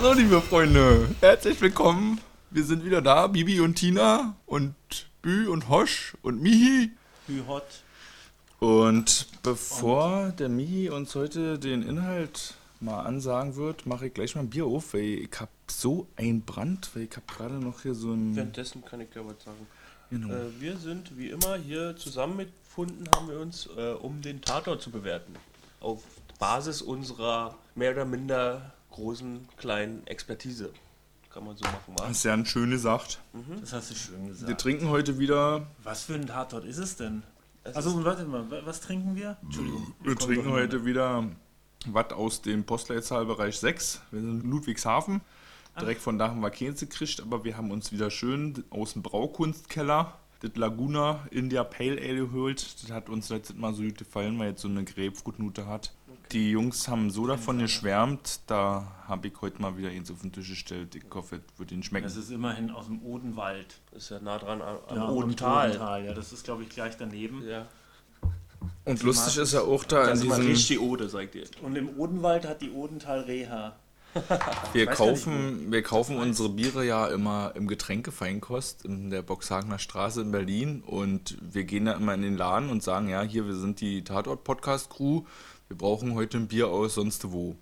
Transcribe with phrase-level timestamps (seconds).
[0.00, 2.20] So, liebe Freunde, herzlich willkommen.
[2.50, 4.74] Wir sind wieder da, Bibi und Tina und
[5.22, 6.90] Bü und Hosch und Mihi.
[7.28, 7.62] Hü-Hot.
[8.58, 14.42] Und bevor der Mihi uns heute den Inhalt mal ansagen wird, mache ich gleich mal
[14.42, 17.94] ein Bier auf, weil ich habe so einen Brand, weil ich habe gerade noch hier
[17.94, 18.34] so ein...
[18.34, 19.66] Währenddessen kann ich ja was sagen.
[20.10, 20.34] Genau.
[20.34, 24.90] Äh, wir sind wie immer hier zusammengefunden, haben wir uns, äh, um den Tatort zu
[24.90, 25.34] bewerten.
[25.80, 26.02] Auf
[26.38, 30.70] Basis unserer mehr oder minder großen, kleinen Expertise.
[31.30, 32.06] Kann man so machen, wa?
[32.06, 33.18] Das ist ja eine schöne Sache.
[33.60, 34.48] Das hast du schön gesagt.
[34.48, 37.24] Wir trinken heute wieder, was für ein Tatort ist es denn?
[37.64, 39.36] Es Also warte mal, wa- was trinken wir?
[39.42, 39.92] Entschuldigung.
[40.02, 41.24] wir trinken heute wieder
[41.86, 44.00] was aus dem Postleitzahlbereich 6.
[44.12, 45.20] Wir sind in Ludwigshafen.
[45.80, 49.02] Direkt von da haben wir keins gekriegt, aber wir haben uns wieder schön aus dem
[49.02, 52.82] Braukunstkeller das Laguna India Pale Ale geholt.
[52.82, 55.92] Das hat uns letztes Mal so gut gefallen, weil jetzt so eine Grapefruitnote hat.
[56.32, 60.32] Die Jungs haben so davon geschwärmt, da habe ich heute mal wieder eins auf den
[60.32, 60.94] Tisch gestellt.
[60.94, 62.04] Ich hoffe, es wird ihnen schmecken.
[62.04, 63.66] Das ist immerhin aus dem Odenwald.
[63.92, 65.68] Ist ja nah dran am, am Ja, Odental.
[65.70, 66.04] Odental.
[66.04, 67.46] Ja, das ist glaube ich gleich daneben.
[67.46, 67.66] Ja,
[68.84, 70.46] Und lustig ist ja auch da das in diesem...
[70.46, 71.44] richtig Ode, sagt ihr.
[71.62, 73.76] Und im Odenwald hat die Odental Reha.
[74.72, 80.30] Wir kaufen, wir kaufen unsere Biere ja immer im Getränkefeinkost in der Boxhagener Straße in
[80.30, 83.80] Berlin und wir gehen da immer in den Laden und sagen, ja, hier, wir sind
[83.80, 85.24] die Tatort-Podcast-Crew,
[85.68, 87.56] wir brauchen heute ein Bier aus sonst wo.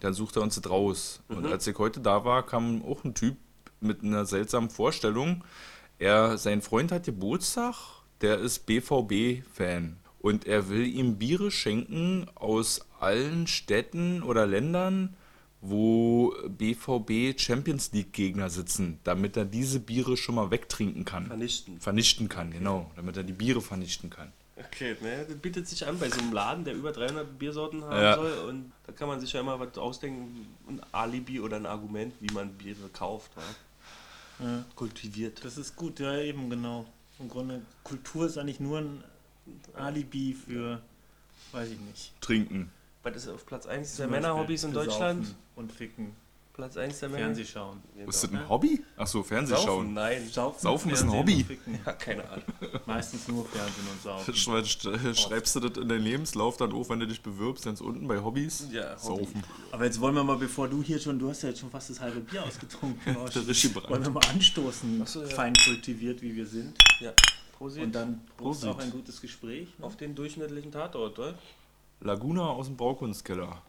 [0.00, 1.20] Dann sucht er uns das raus.
[1.28, 3.36] Und als ich heute da war, kam auch ein Typ
[3.80, 5.44] mit einer seltsamen Vorstellung.
[5.98, 7.74] Er, sein Freund hat Geburtstag,
[8.20, 9.96] der ist BVB-Fan.
[10.20, 15.16] Und er will ihm Biere schenken aus allen Städten oder Ländern,
[15.60, 21.26] wo BVB Champions League Gegner sitzen, damit er diese Biere schon mal wegtrinken kann.
[21.26, 21.80] Vernichten.
[21.80, 22.90] Vernichten kann, genau.
[22.96, 24.32] Damit er die Biere vernichten kann.
[24.58, 28.02] Okay, ne, das bietet sich an bei so einem Laden, der über 300 Biersorten haben
[28.02, 28.14] Ja.
[28.16, 28.32] soll.
[28.48, 32.32] Und da kann man sich ja immer was ausdenken, ein Alibi oder ein Argument, wie
[32.34, 33.30] man Biere kauft.
[34.40, 35.44] Ja, Kultiviert.
[35.44, 36.86] das ist gut, ja eben genau.
[37.18, 39.02] Im Grunde, Kultur ist eigentlich nur ein
[39.74, 40.80] Alibi für,
[41.52, 42.12] weiß ich nicht.
[42.20, 42.70] Trinken.
[43.02, 45.34] Was ist auf Platz 1 der Männerhobbys in Deutschland?
[45.56, 46.14] Und ficken.
[46.58, 47.24] Platz 1 der Männer.
[47.26, 47.80] Fernsehschauen.
[48.04, 48.82] Ist das ein Hobby?
[48.96, 49.28] Achso, Saufen?
[49.28, 49.94] Fernsehschauen.
[49.94, 50.28] Nein.
[50.28, 51.46] Saufen, Saufen ist ein Hobby.
[51.86, 52.42] Ja, keine Ahnung.
[52.86, 54.34] Meistens nur Fernsehen und Saufen.
[54.34, 58.08] Sch- Schreibst du das in deinen Lebenslauf dann auf, wenn du dich bewirbst, ganz unten
[58.08, 58.66] bei Hobbys?
[58.72, 59.24] Ja, Hobby.
[59.24, 59.44] Saufen.
[59.70, 61.90] Aber jetzt wollen wir mal, bevor du hier schon, du hast ja jetzt schon fast
[61.90, 63.14] das halbe Bier ausgetrunken.
[63.88, 65.28] Wollen wir mal anstoßen, so, ja.
[65.28, 66.76] fein kultiviert, wie wir sind.
[66.98, 67.12] Ja.
[67.56, 68.68] Prosit Und dann Prost Prosit.
[68.70, 69.68] auf ein gutes Gespräch.
[69.78, 69.86] Ne?
[69.86, 71.34] auf den durchschnittlichen Tatort, oder?
[72.00, 73.62] Laguna aus dem Braukunstkeller.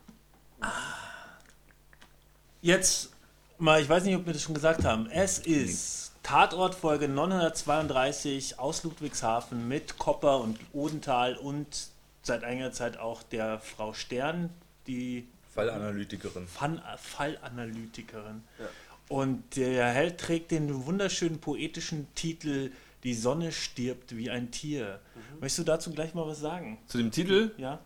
[2.62, 3.12] Jetzt
[3.58, 5.09] mal, ich weiß nicht, ob wir das schon gesagt haben.
[5.09, 11.88] Es ist Tatort Folge 932 aus Ludwigshafen mit Kopper und Odental und
[12.22, 14.50] seit einiger Zeit auch der Frau Stern,
[14.88, 15.25] die
[15.56, 16.47] Fallanalytikerin.
[16.47, 18.44] Fan Fallanalytikerin.
[18.59, 18.66] Ja.
[19.08, 22.72] Und der Held trägt den wunderschönen poetischen Titel
[23.06, 25.00] Die Sonne stirbt wie ein Tier.
[25.40, 26.78] Möchtest du dazu gleich mal was sagen?
[26.88, 27.52] Zu dem Titel?
[27.58, 27.80] Ja?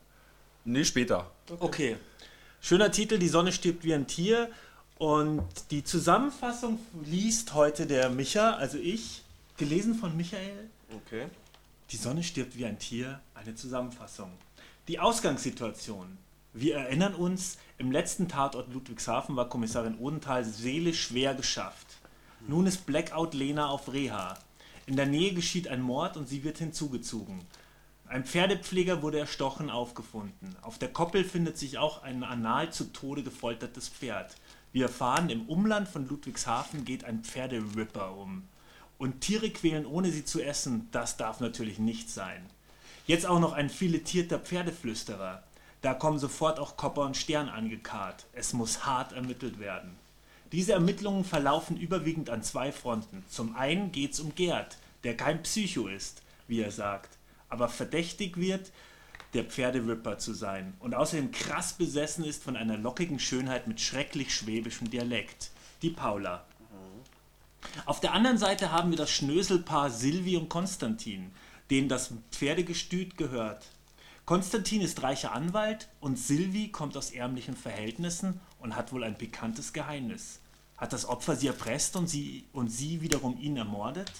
[0.65, 1.29] Nee, später.
[1.59, 1.97] Okay.
[2.65, 4.49] Schöner Titel, Die Sonne stirbt wie ein Tier.
[4.97, 9.21] Und die Zusammenfassung liest heute der Micha, also ich,
[9.57, 10.69] gelesen von Michael.
[10.95, 11.25] Okay.
[11.91, 14.31] Die Sonne stirbt wie ein Tier, eine Zusammenfassung.
[14.87, 16.17] Die Ausgangssituation.
[16.53, 21.87] Wir erinnern uns, im letzten Tatort Ludwigshafen war Kommissarin Odenthal seelisch schwer geschafft.
[22.47, 24.37] Nun ist Blackout Lena auf Reha.
[24.85, 27.41] In der Nähe geschieht ein Mord und sie wird hinzugezogen.
[28.13, 30.55] Ein Pferdepfleger wurde erstochen aufgefunden.
[30.61, 34.35] Auf der Koppel findet sich auch ein anal zu Tode gefoltertes Pferd.
[34.71, 38.43] Wir erfahren, im Umland von Ludwigshafen geht ein Pferderipper um.
[38.99, 42.45] Und Tiere quälen, ohne sie zu essen, das darf natürlich nicht sein.
[43.07, 45.41] Jetzt auch noch ein filetierter Pferdeflüsterer.
[45.81, 48.27] Da kommen sofort auch Kopper und Stern angekarrt.
[48.33, 49.97] Es muss hart ermittelt werden.
[50.51, 53.25] Diese Ermittlungen verlaufen überwiegend an zwei Fronten.
[53.27, 57.17] Zum einen geht es um Gerd, der kein Psycho ist, wie er sagt,
[57.53, 58.71] aber verdächtig wird,
[59.35, 64.33] der Pferderipper zu sein und außerdem krass besessen ist von einer lockigen Schönheit mit schrecklich
[64.33, 65.51] schwäbischem Dialekt,
[65.83, 66.45] die Paula.
[67.85, 71.31] Auf der anderen Seite haben wir das Schnöselpaar Silvi und Konstantin,
[71.69, 73.67] denen das Pferdegestüt gehört.
[74.25, 79.73] Konstantin ist reicher Anwalt und Silvi kommt aus ärmlichen Verhältnissen und hat wohl ein pikantes
[79.73, 80.39] Geheimnis.
[80.77, 84.11] Hat das Opfer sie erpresst und sie, und sie wiederum ihn ermordet?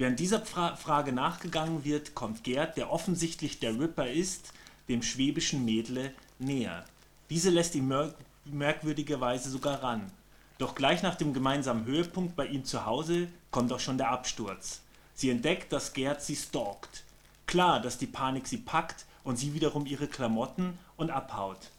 [0.00, 4.54] Während dieser Fra Frage nachgegangen wird, kommt Gerd, der offensichtlich der Ripper ist,
[4.88, 6.86] dem schwäbischen Mädle näher.
[7.28, 8.14] Diese lässt ihn mer
[8.46, 10.10] merkwürdigerweise sogar ran.
[10.56, 14.80] Doch gleich nach dem gemeinsamen Höhepunkt bei ihm zu Hause kommt auch schon der Absturz.
[15.12, 17.04] Sie entdeckt, dass Gerd sie stalkt.
[17.44, 21.72] Klar, dass die Panik sie packt und sie wiederum ihre Klamotten und abhaut.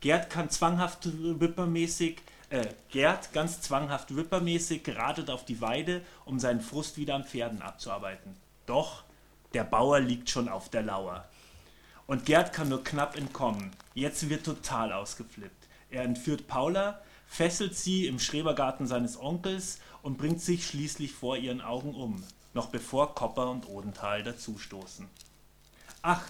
[0.00, 2.16] Gerd kann zwanghaft rippermäßig
[2.50, 7.62] äh, Gerd ganz zwanghaft Rippermäßig geratet auf die Weide, um seinen Frust wieder an Pferden
[7.62, 8.36] abzuarbeiten.
[8.66, 9.04] Doch
[9.54, 11.24] der Bauer liegt schon auf der Lauer.
[12.06, 13.70] Und Gerd kann nur knapp entkommen.
[13.94, 15.68] Jetzt wird total ausgeflippt.
[15.90, 21.60] Er entführt Paula, fesselt sie im Schrebergarten seines Onkels und bringt sich schließlich vor ihren
[21.60, 25.08] Augen um, noch bevor Kopper und Odenthal dazustoßen.
[26.02, 26.22] Ach,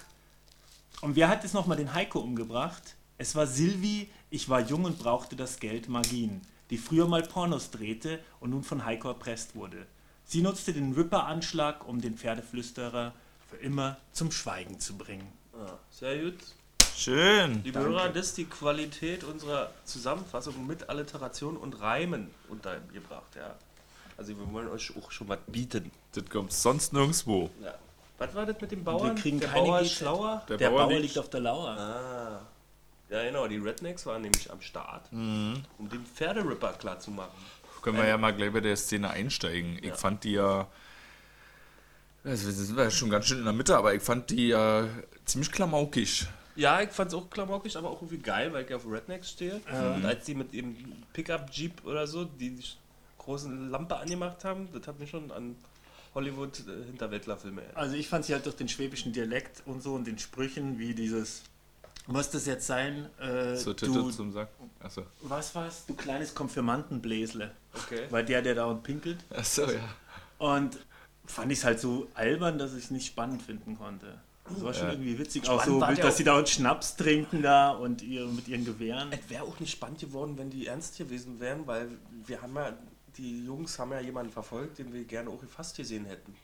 [1.00, 2.96] und wer hat jetzt nochmal den Heiko umgebracht?
[3.20, 6.40] Es war Silvi, ich war jung und brauchte das Geld Magin,
[6.70, 9.86] die früher mal Pornos drehte und nun von Heiko erpresst wurde.
[10.24, 13.12] Sie nutzte den Ripper-Anschlag, um den Pferdeflüsterer
[13.50, 15.30] für immer zum Schweigen zu bringen.
[15.52, 16.38] Ah, sehr gut.
[16.96, 17.62] Schön.
[17.62, 23.54] Liebe Hörer, das ist die Qualität unserer Zusammenfassung mit Alliteration und Reimen untergebracht, ja.
[24.16, 25.90] Also wir wollen euch auch schon was bieten.
[26.14, 27.50] Das kommt sonst nirgendwo.
[27.62, 27.74] Ja.
[28.16, 29.14] Was war das mit dem Bauern?
[29.14, 30.42] Wir kriegen der keine Bauer ist schlauer?
[30.48, 31.68] Der, Der Bauer, Bauer liegt- liegt auf der Lauer.
[31.76, 32.40] Ah.
[33.10, 35.62] Ja genau, die Rednecks waren nämlich am Start, Mhm.
[35.78, 37.36] um den Pferderipper klar zu machen.
[37.82, 39.78] Können wir ja mal gleich bei der Szene einsteigen.
[39.78, 39.94] Ich Ja.
[39.94, 40.68] fand die ja.
[42.22, 44.86] Also wir sind ja schon ganz schön in der Mitte, aber ich fand die ja
[45.24, 46.26] ziemlich klamaukig.
[46.54, 49.60] Ja, ich fand's auch klamaukig, aber auch irgendwie geil, weil ich auf Rednecks stehe.
[49.72, 50.76] Und als die mit ihrem
[51.14, 52.64] Pickup-Jeep oder so die, die
[53.16, 55.56] großen Lampe angemacht haben, das hat mich schon an
[56.14, 57.76] Hollywood-Hinterwäldler-Filme erinnert.
[57.78, 60.92] Also ich fand sie halt durch den schwäbischen Dialekt und so und den Sprüchen wie
[60.94, 61.42] dieses
[62.10, 63.08] muss das jetzt sein?
[63.18, 64.48] Äh, So Titel du, zum Sack.
[64.80, 65.02] Achso.
[65.22, 65.84] was war's?
[65.86, 67.52] Du kleines Konfirmandenbläsle.
[67.74, 68.06] Okay.
[68.10, 69.18] Weil der, der da und pinkelt.
[69.30, 69.88] Achso, ja.
[70.38, 70.78] Und
[71.26, 74.18] fand ich es halt so albern, dass ich es nicht spannend finden konnte.
[74.48, 74.92] Das war schon Ja.
[74.94, 75.44] irgendwie witzig.
[75.44, 78.64] Spannend Auch so, wild, dass sie da und Schnaps trinken da und ihr, mit ihren
[78.64, 79.12] Gewehren.
[79.12, 81.88] Es wäre auch nicht spannend geworden, wenn die ernst gewesen wären, weil
[82.26, 82.72] wir haben ja,
[83.16, 86.34] die Jungs haben ja jemanden verfolgt, den wir gerne auch fast gesehen hätten.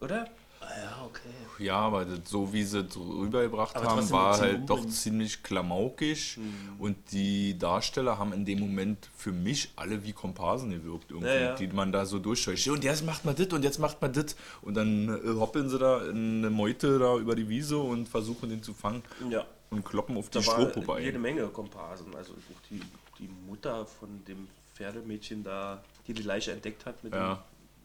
[0.00, 0.28] Oder?
[0.60, 1.64] Ja, okay.
[1.64, 4.90] Ja, aber so wie sie es rübergebracht Aber haben, war halt doch Umbringen.
[4.94, 6.36] ziemlich klamaukig.
[6.36, 6.80] Mhm.
[6.80, 11.40] Und die Darsteller haben in dem Moment für mich alle wie Komparsen gewirkt, irgendwie, Ja,
[11.40, 11.54] ja.
[11.54, 12.68] die man da so durchscheucht.
[12.68, 14.36] Und jetzt macht man das und jetzt macht man das.
[14.62, 18.48] Und dann äh, hoppeln sie da in eine Meute da über die Wiese und versuchen
[18.50, 19.44] den zu fangen Ja.
[19.70, 21.02] und kloppen auf die Strohpuppe ein.
[21.04, 22.14] jede Menge Komparsen.
[22.14, 22.80] Also auch die,
[23.18, 27.34] die Mutter von dem Pferdemädchen da, die die Leiche entdeckt hat mit Ja.
[27.34, 27.38] dem,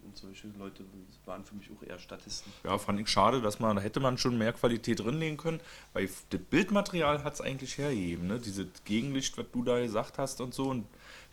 [0.05, 0.83] und solche Leute
[1.25, 2.51] waren für mich auch eher Statisten.
[2.63, 5.59] Ja, fand ich schade, dass man, da hätte man schon mehr Qualität drinlegen können,
[5.93, 8.39] weil das Bildmaterial hat es eigentlich hergegeben, ne?
[8.39, 10.85] Dieses Gegenlicht, was du da gesagt hast und so und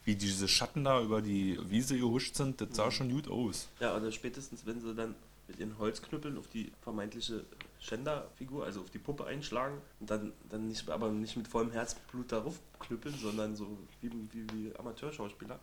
[0.05, 3.69] wie diese Schatten da über die Wiese gehuscht sind, das sah schon gut aus.
[3.81, 5.14] Ja, oder spätestens, wenn sie dann
[5.50, 7.44] mit ihren Holzknüppeln auf die vermeintliche
[7.81, 12.31] Schänderfigur, also auf die Puppe einschlagen und dann, dann nicht, aber nicht mit vollem Herzblut
[12.31, 13.66] darauf knüppeln, sondern so
[14.00, 15.58] wie, wie, wie Amateurschauspieler.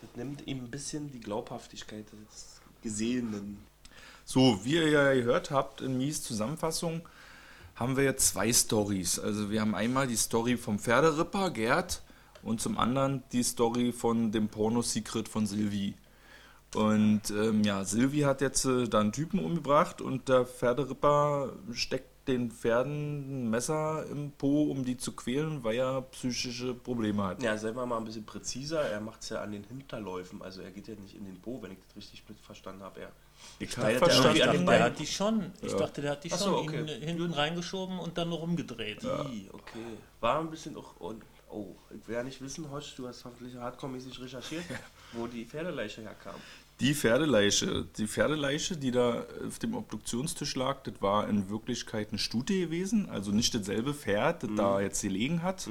[0.00, 3.58] Das nimmt ihm ein bisschen die Glaubhaftigkeit des Gesehenen.
[4.24, 7.02] So, wie ihr ja gehört habt in Mies Zusammenfassung,
[7.76, 9.18] haben wir jetzt zwei Stories.
[9.18, 12.02] Also wir haben einmal die Story vom Pferderipper, Gerd,
[12.42, 15.94] und zum anderen die Story von dem Porno-Secret von Sylvie.
[16.74, 22.15] Und ähm, ja, Sylvie hat jetzt äh, da einen Typen umgebracht und der Pferderipper steckt
[22.28, 27.42] den Pferden ein Messer im Po, um die zu quälen, weil er psychische Probleme hat.
[27.42, 28.80] Ja, seien wir mal ein bisschen präziser.
[28.82, 30.42] Er macht es ja an den Hinterläufen.
[30.42, 33.00] Also er geht ja nicht in den Po, wenn ich das richtig mit verstanden habe.
[33.00, 33.12] Er
[33.58, 34.38] Ich er verstanden.
[34.38, 34.82] dachte, der Beinen?
[34.82, 35.52] hat die schon.
[35.62, 35.78] Ich Ja.
[35.78, 36.86] dachte, der hat die schon so, okay.
[37.00, 39.02] hinten reingeschoben und dann noch rumgedreht.
[39.02, 39.78] Die, okay.
[40.20, 40.96] War ein bisschen auch.
[40.98, 44.64] Und, oh, ich will ja nicht wissen, Hosch, du hast hoffentlich hardcore-mäßig recherchiert,
[45.12, 46.34] wo die Pferdeleiche herkam.
[46.80, 52.18] Die Pferdeleiche, die Pferdeleiche, die da auf dem Obduktionstisch lag, das war in Wirklichkeit eine
[52.18, 55.68] Stute gewesen, also nicht dasselbe Pferd, das da jetzt gelegen hat.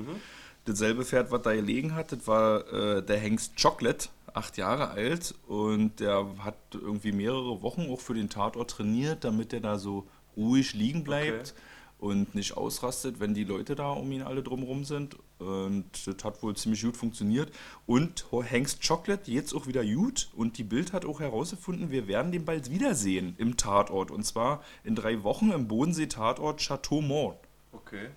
[0.65, 5.35] Dasselbe Pferd, was da gelegen hat, das war äh, der Hengst Chocolate, acht Jahre alt.
[5.47, 10.07] Und der hat irgendwie mehrere Wochen auch für den Tatort trainiert, damit er da so
[10.35, 11.53] ruhig liegen bleibt
[11.99, 15.17] und nicht ausrastet, wenn die Leute da um ihn alle drumherum sind.
[15.37, 17.51] Und das hat wohl ziemlich gut funktioniert.
[17.85, 20.29] Und Hengst Chocolate jetzt auch wieder gut.
[20.35, 24.11] Und die Bild hat auch herausgefunden, wir werden den bald wiedersehen im Tatort.
[24.11, 27.37] Und zwar in drei Wochen im Bodensee-Tatort Chateau Mort.
[27.71, 28.09] Okay.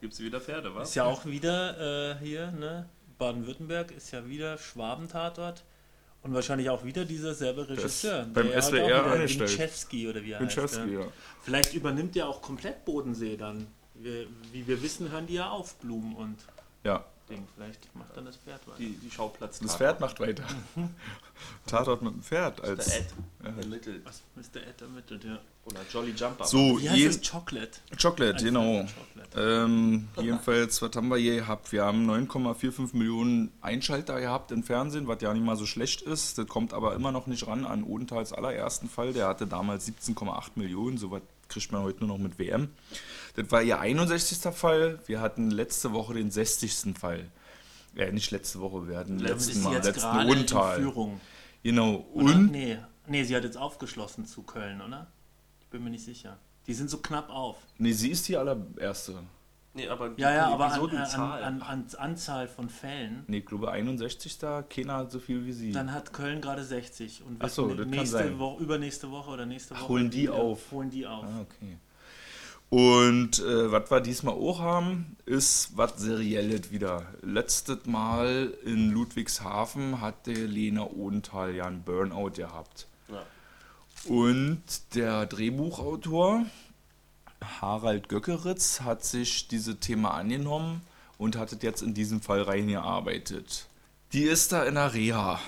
[0.00, 0.90] Gibt's wieder Pferde, was?
[0.90, 2.88] Ist ja auch wieder äh, hier, ne?
[3.18, 5.64] Baden-Württemberg ist ja wieder Schwabentatort.
[6.22, 8.26] Und wahrscheinlich auch wieder dieser selbe Regisseur.
[8.34, 9.50] beim der SWR auch wieder angestellt.
[9.50, 10.92] Winchewski oder wie er Winchewski, heißt.
[10.92, 11.06] ja.
[11.42, 13.68] Vielleicht übernimmt er auch komplett Bodensee dann.
[14.00, 16.36] Wir, wie wir wissen, hören die ja auf, Blumen und
[16.84, 17.46] Ja, Ding.
[17.54, 18.78] Vielleicht macht dann das Pferd weiter.
[18.78, 19.58] Die, die Schauplatz.
[19.58, 20.44] das Pferd macht weiter.
[21.66, 22.88] Tatort mit dem Pferd als.
[22.88, 23.06] Ed
[23.42, 24.02] ermittelt.
[24.04, 24.62] Was Mr.
[24.62, 25.38] Ed ermittelt, ja.
[25.64, 26.44] Oder Jolly Jumper.
[26.44, 27.30] So, Wie heißt das?
[27.30, 27.80] Chocolate.
[28.00, 28.86] Chocolate, Ein genau.
[28.86, 29.64] Chocolate.
[29.64, 31.72] Ähm, jedenfalls, was haben wir hier gehabt?
[31.72, 36.38] Wir haben 9,45 Millionen Einschalter gehabt im Fernsehen, was ja nicht mal so schlecht ist.
[36.38, 39.12] Das kommt aber immer noch nicht ran an Odenthals allerersten Fall.
[39.12, 40.98] Der hatte damals 17,8 Millionen.
[40.98, 42.68] So was kriegt man heute nur noch mit WM.
[43.34, 44.38] Das war ihr 61.
[44.54, 44.98] Fall.
[45.06, 46.94] Wir hatten letzte Woche den 60.
[46.98, 47.30] Fall.
[47.94, 50.80] Ja, nicht letzte Woche, wir hatten Damit letzten Mal, letzten Untal.
[50.80, 51.20] Führung.
[51.62, 52.06] Genau.
[52.12, 52.34] Oder?
[52.34, 55.06] Und Nee, nee, sie hat jetzt aufgeschlossen zu Köln, oder?
[55.60, 56.38] Ich bin mir nicht sicher.
[56.66, 57.56] Die sind so knapp auf.
[57.78, 59.22] nee, sie ist die allererste.
[59.76, 61.44] Nee, aber die Ja, ja, aber an, an, Episodenzahl.
[61.44, 63.24] an, an Anzahl von Fällen.
[63.26, 65.70] Nee, ich glaube 61 da, keiner hat so viel wie sie.
[65.72, 68.38] Dann hat Köln gerade 60 und Ach so, das kann nächste sein.
[68.38, 70.72] Woche, übernächste Woche oder nächste Ach, Woche holen die auf.
[70.72, 71.24] Holen die auf.
[71.24, 71.76] Ah, okay.
[72.68, 77.06] Und äh, was wir diesmal auch haben, ist was Serielles wieder.
[77.22, 82.88] Letztes Mal in Ludwigshafen hatte Lena Odenthal ja einen Burnout gehabt.
[83.08, 83.22] Ja.
[84.10, 84.62] Und
[84.96, 86.46] der Drehbuchautor
[87.60, 90.82] Harald Göckeritz hat sich dieses Thema angenommen
[91.18, 93.66] und hat es jetzt in diesem Fall reingearbeitet.
[94.12, 95.40] Die ist da in der Reha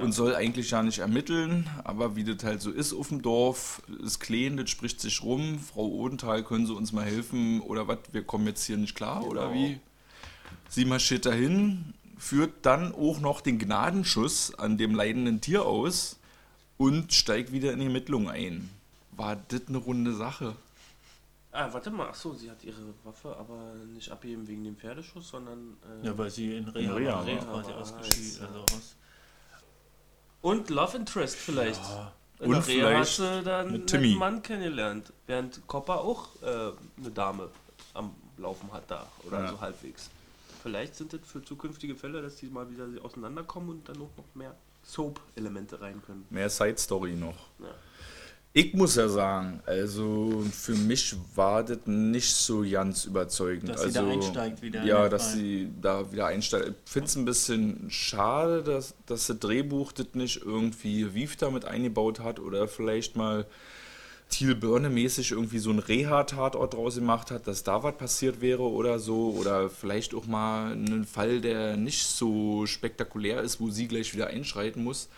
[0.00, 3.82] und soll eigentlich ja nicht ermitteln, aber wie das halt so ist auf dem Dorf,
[4.02, 5.58] ist klein, das spricht sich rum.
[5.58, 7.98] Frau Odenthal, können Sie uns mal helfen oder was?
[8.12, 9.54] Wir kommen jetzt hier nicht klar oder Genau.
[9.54, 9.80] wie?
[10.68, 16.18] Sie marschiert dahin, führt dann auch noch den Gnadenschuss an dem leidenden Tier aus
[16.78, 18.70] und steigt wieder in die Ermittlung ein.
[19.14, 20.56] War das eine runde Sache?
[21.54, 25.28] Ah, warte mal, ach so, sie hat ihre Waffe aber nicht abheben wegen dem Pferdeschuss,
[25.28, 25.76] sondern.
[26.02, 27.26] Äh, Ja, weil sie in Reha, Reha war, war.
[27.26, 28.38] quasi Reha war, ausgeschieden.
[28.40, 28.46] ja.
[28.46, 28.96] Also aus.
[30.40, 31.82] Und Love Interest vielleicht.
[31.82, 32.12] Ja.
[32.40, 34.06] In Und Reha hast vielleicht du dann mit einen Timmy.
[34.08, 37.48] netten Mann kennengelernt, während Copper auch äh, eine Dame
[37.94, 39.50] am Laufen hat da oder Ja.
[39.50, 40.10] so halbwegs.
[40.62, 44.24] Vielleicht sind das für zukünftige Fälle, dass die mal wieder auseinanderkommen und dann auch noch
[44.34, 44.54] mehr
[44.84, 46.24] Soap-Elemente rein können.
[46.30, 47.36] Mehr Side Story noch.
[47.58, 47.66] Ja.
[48.54, 53.70] Ich muss ja sagen, also für mich war das nicht so ganz überzeugend.
[53.70, 55.36] Dass sie also, da einsteigt wieder Ja, dass Fall.
[55.36, 56.74] sie da wieder einsteigt.
[56.84, 61.64] Ich finde es ein bisschen schade, dass, dass das Drehbuch das nicht irgendwie Wief damit
[61.64, 63.46] eingebaut hat oder vielleicht mal
[64.28, 68.98] Thiel Börne-mäßig irgendwie so ein Reha-Tatort draus gemacht hat, dass da was passiert wäre oder
[68.98, 69.30] so.
[69.30, 74.26] Oder vielleicht auch mal einen Fall, der nicht so spektakulär ist, wo sie gleich wieder
[74.26, 75.08] einschreiten muss.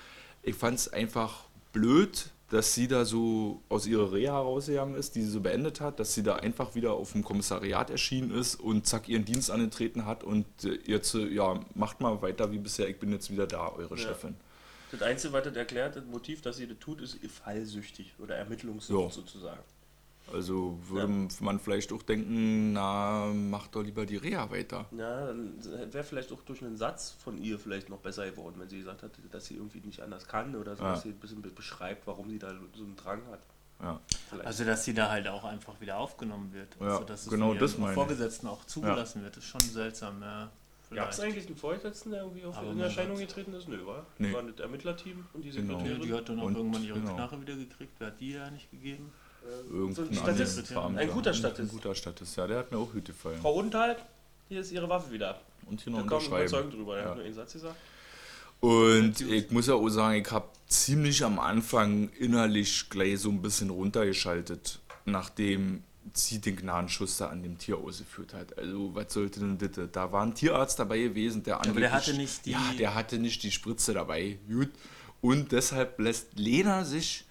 [0.44, 5.22] Ich fand es einfach blöd, dass sie da so aus ihrer Reha rausgegangen ist, die
[5.22, 8.86] sie so beendet hat, dass sie da einfach wieder auf dem Kommissariat erschienen ist und
[8.86, 12.88] zack ihren Dienst angetreten hat und äh, jetzt, äh, ja, macht mal weiter wie bisher,
[12.88, 14.00] ich bin jetzt wieder da, eure Ja.
[14.08, 14.36] Chefin.
[14.92, 19.02] Das Einzige, was das erklärt, das Motiv, dass sie das tut, ist fallsüchtig oder Ermittlungssucht
[19.02, 19.10] Ja.
[19.10, 19.60] sozusagen.
[20.32, 24.86] Also würde man vielleicht auch denken, na, mach doch lieber die Reha weiter.
[24.96, 25.52] Ja, dann
[25.92, 29.02] wäre vielleicht auch durch einen Satz von ihr vielleicht noch besser geworden, wenn sie gesagt
[29.02, 30.92] hat, dass sie irgendwie nicht anders kann oder so, Ja.
[30.92, 33.40] dass sie ein bisschen be- beschreibt, warum sie da so einen Drang hat.
[33.82, 34.00] Ja.
[34.44, 36.74] Also, dass sie da halt auch einfach wieder aufgenommen wird.
[36.80, 37.94] Ja, also, dass es genau von das meine ich.
[37.94, 40.22] Vorgesetzten auch zugelassen wird, ist schon seltsam.
[40.22, 40.50] Ja,
[40.90, 43.68] Gab es eigentlich einen Vorgesetzten, der irgendwie auf in Erscheinung getreten ist?
[43.68, 44.06] Nö, war?
[44.18, 44.28] Nee.
[44.32, 45.72] Das war das Ermittlerteam und die Genau.
[45.72, 46.02] Ja, Sekretärin.
[46.08, 47.14] die hat dann auch Und- irgendwann ihre genau.
[47.14, 47.92] Knarre wieder gekriegt.
[47.98, 49.10] Wer hat die ja nicht gegeben?
[49.44, 50.76] Äh, Irgendein so ein Statist.
[50.76, 51.60] Ein guter Statist.
[51.60, 53.38] Ein guter Statist, ja, der hat mir auch gut gefallen.
[53.40, 53.96] Frau Odenthal,
[54.48, 55.40] hier ist ihre Waffe wieder.
[55.66, 56.42] Und hier Da noch kommen unterschreiben.
[56.48, 56.96] überzeugend drüber.
[56.96, 57.08] Er Ja.
[57.10, 57.76] hat nur einen Satz gesagt.
[58.60, 63.42] Und ich muss ja auch sagen, ich habe ziemlich am Anfang innerlich gleich so ein
[63.42, 65.82] bisschen runtergeschaltet, nachdem
[66.14, 68.56] sie den Gnadenschuss da an dem Tier ausgeführt hat.
[68.58, 69.70] Also, was sollte denn das?
[69.92, 72.94] Da war ein Tierarzt dabei gewesen, der aber der angeblich- hatte nicht die- Ja, der
[72.94, 74.38] hatte nicht die Spritze dabei.
[74.48, 74.70] Gut.
[75.20, 77.24] Und deshalb lässt Lena sich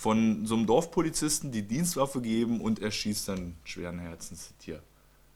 [0.00, 4.82] von so einem Dorfpolizisten die Dienstwaffe geben und er schießt dann schweren Herzens Tier.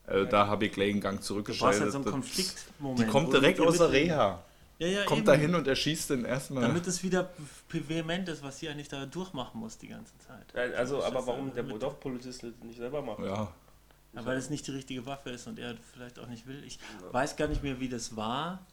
[0.07, 1.83] Also, da habe ich gleich einen Gang Du brauchst zurückgeschaltet.
[1.83, 2.99] halt so einen Das- Konfliktmoment.
[3.01, 4.43] die kommt du direkt aus der Reha.
[4.79, 5.27] Ja, ja, Kommt eben.
[5.27, 6.63] da hin und erschießt dann erstmal.
[6.63, 7.31] Damit es wieder
[7.71, 10.47] vehement ist, was sie eigentlich da durchmachen muss die ganze Zeit.
[10.55, 13.19] Ja, Also, aber warum der Dorfpolizist das nicht selber macht?
[13.21, 13.53] Ja,
[14.15, 16.63] Ja, weil es nicht die richtige Waffe ist und er vielleicht auch nicht will.
[16.65, 16.79] Ich
[17.13, 18.65] weiß gar nicht mehr, wie das war.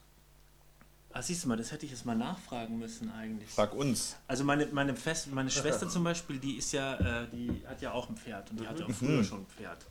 [1.14, 3.50] Ah, siehst du mal, das hätte ich jetzt mal nachfragen müssen eigentlich.
[3.50, 4.16] frag uns.
[4.26, 7.92] Also meine, meine, Fest, meine Schwester zum Beispiel, die ist ja, äh, die hat ja
[7.92, 9.84] auch ein Pferd und die hatte auch früher schon ein Pferd.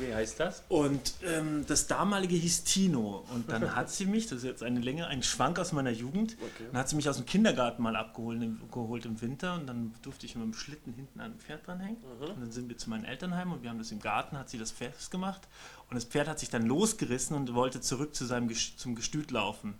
[0.00, 0.62] Wie heißt das?
[0.68, 3.24] Und ähm, das damalige hieß Tino.
[3.32, 6.36] Und dann hat sie mich, das ist jetzt eine Länge, ein Schwank aus meiner Jugend,
[6.40, 6.64] Okay.
[6.72, 9.94] dann hat sie mich aus dem Kindergarten mal abgeholt im, geholt im Winter und dann
[10.02, 11.96] durfte ich mit dem Schlitten hinten an dem Pferd dranhängen.
[12.20, 14.58] Und dann sind wir zu meinen Elternheim und wir haben das im Garten, hat sie
[14.58, 15.42] das festgemacht.
[15.88, 19.74] Und das Pferd hat sich dann losgerissen und wollte zurück zu seinem zum Gestüt laufen.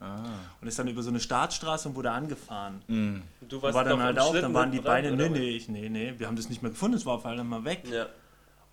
[0.61, 2.81] Und ist dann über so eine Startstraße und wurde angefahren.
[2.87, 3.23] Mhm.
[3.49, 6.29] Du war dann halt auch, dann waren die Beine, nee, nee, ich, nee, nee, wir
[6.29, 7.83] haben das nicht mehr gefunden, es war auf einmal mal weg.
[7.91, 8.07] Ja.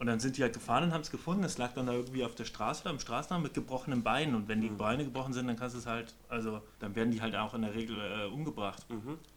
[0.03, 1.45] Und dann sind die halt gefahren und haben es gefunden.
[1.45, 4.35] Es lag dann da irgendwie auf der Straße oder am Straßenrand mit gebrochenen Beinen.
[4.35, 7.21] Und wenn die Beine gebrochen sind, dann kannst du es halt, also dann werden die
[7.21, 8.85] halt auch in der Regel äh, umgebracht,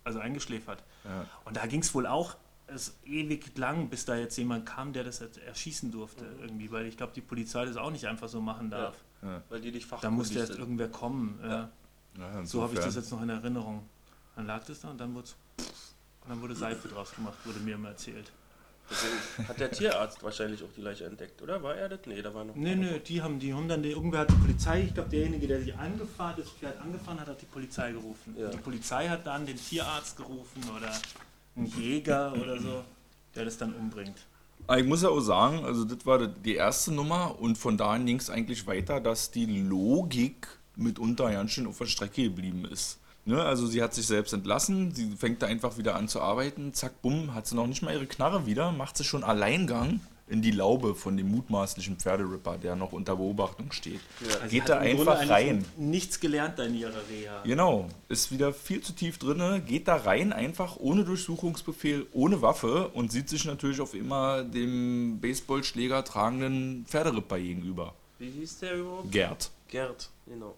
[0.02, 0.82] also eingeschläfert.
[1.04, 1.24] Ja.
[1.44, 2.34] Und da ging es wohl auch
[2.66, 6.86] es ewig lang, bis da jetzt jemand kam, der das jetzt erschießen durfte irgendwie, weil
[6.86, 8.96] ich glaube, die Polizei das auch nicht einfach so machen darf.
[9.48, 10.58] Weil die dich Da musste sind.
[10.58, 11.38] irgendwer kommen.
[11.44, 11.70] Ja.
[12.18, 13.88] Ja, So habe ich das jetzt noch in Erinnerung.
[14.34, 15.28] Dann lag das da und dann wurde
[16.24, 18.32] und dann wurde Seife draus gemacht, wurde mir immer erzählt.
[18.90, 21.62] Deswegen hat der Tierarzt wahrscheinlich auch die Leiche entdeckt, oder?
[21.62, 22.00] War er das?
[22.06, 22.54] Nee, da war noch.
[22.54, 25.60] Nee, nee, die haben die Hunde, die, irgendwer hat die Polizei, ich glaube derjenige, der
[25.60, 28.36] sie angefahren, das Pferd angefahren hat, hat die Polizei gerufen.
[28.38, 28.48] Ja.
[28.48, 30.92] Die Polizei hat dann den Tierarzt gerufen oder
[31.56, 32.84] einen Jäger oder so,
[33.34, 34.18] der das dann umbringt.
[34.66, 37.92] Aber Ich muss ja auch sagen, also das war die erste Nummer und von da
[37.92, 42.64] an ging es eigentlich weiter, dass die Logik mitunter ganz schön auf der Strecke geblieben
[42.66, 42.98] ist.
[43.28, 46.72] Ne, also sie hat sich selbst entlassen, sie fängt da einfach wieder an zu arbeiten,
[46.72, 50.42] zack, bumm, hat sie noch nicht mal ihre Knarre wieder, macht sie schon Alleingang in
[50.42, 54.00] die Laube von dem mutmaßlichen Pferderipper, der noch unter Beobachtung steht.
[54.20, 54.36] Ja.
[54.36, 55.64] Also Geht da einfach rein.
[55.76, 57.42] Nichts gelernt in ihrer Reha.
[57.42, 62.88] Genau, ist wieder viel zu tief drinne, geht da rein, einfach ohne Durchsuchungsbefehl, ohne Waffe
[62.88, 67.92] und sieht sich natürlich auf immer dem Baseballschläger tragenden Pferderipper gegenüber.
[68.20, 69.10] Wie hieß der überhaupt?
[69.10, 69.50] Gerd.
[69.68, 70.54] Gerd, genau.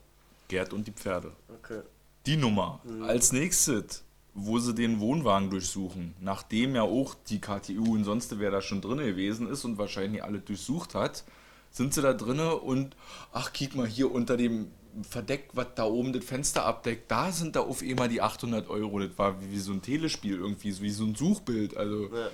[0.48, 1.32] Gerd und die Pferde.
[1.48, 1.80] Okay.
[2.28, 2.80] Die Nummer.
[3.00, 4.04] Als nächstes,
[4.34, 8.82] wo sie den Wohnwagen durchsuchen, nachdem ja auch die KTU und sonst wer da schon
[8.82, 11.24] drin gewesen ist und wahrscheinlich alle durchsucht hat,
[11.70, 12.96] sind sie da drinne und
[13.32, 14.70] ach, kick mal hier unter dem
[15.04, 18.98] Verdeck, was da oben das Fenster abdeckt, da sind da auf einmal die 800 Euro.
[19.00, 21.76] Das war wie, wie so ein Telespiel irgendwie, so wie so ein Suchbild.
[21.76, 22.28] Also Ja.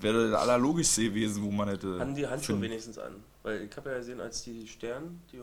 [0.00, 1.98] wäre das allerlogischste gewesen, wo man hätte.
[1.98, 3.12] Hatten die Handschuhe finden- wenigstens an.
[3.42, 5.40] Weil ich habe ja gesehen, als die Stern, die äh,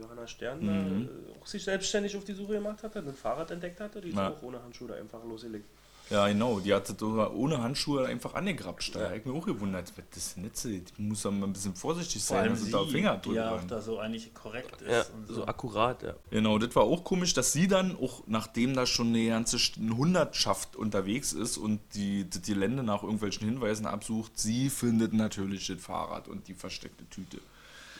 [0.00, 1.06] Johanna Stern, Mhm.
[1.06, 4.08] da, äh, auch sich selbstständig auf die Suche gemacht hatte, ein Fahrrad entdeckt hatte, die
[4.10, 4.30] ist Ja.
[4.30, 5.66] auch ohne Handschuhe da einfach losgelegt.
[6.10, 6.60] Ja, genau.
[6.60, 8.94] Die hat das ohne Handschuhe einfach angegrapscht.
[8.94, 9.06] Da Ja.
[9.06, 10.64] habe ich mir auch gewundert, was das ist denn jetzt?
[10.64, 13.40] Die muss doch mal ein bisschen vorsichtig Vor sein, dass sie da Finger die drüber
[13.40, 14.90] ja da so eigentlich korrekt ist.
[14.90, 16.14] Ja, und so akkurat, ja.
[16.30, 20.76] Genau, das war auch komisch, dass sie dann, auch nachdem da schon eine ganze Hundertschaft
[20.76, 26.28] unterwegs ist und die das Gelände nach irgendwelchen Hinweisen absucht, sie findet natürlich das Fahrrad
[26.28, 27.38] und die versteckte Tüte.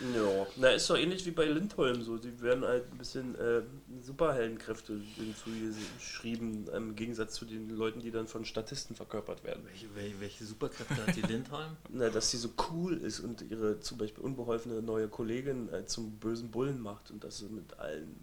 [0.01, 2.19] Ja, na ist doch ähnlich wie bei Lindholm so.
[2.19, 3.63] Die werden halt ein bisschen äh,
[4.03, 9.63] Superheldenkräfte hinzugeschrieben, im Gegensatz zu den Leuten, die dann von Statisten verkörpert werden.
[9.67, 11.77] Welche, welche, welche Superkräfte hat die Lindholm?
[11.91, 16.13] Na, dass sie so cool ist und ihre zum Beispiel unbeholfene neue Kollegin äh, zum
[16.19, 18.17] bösen Bullen macht und das so mit allen.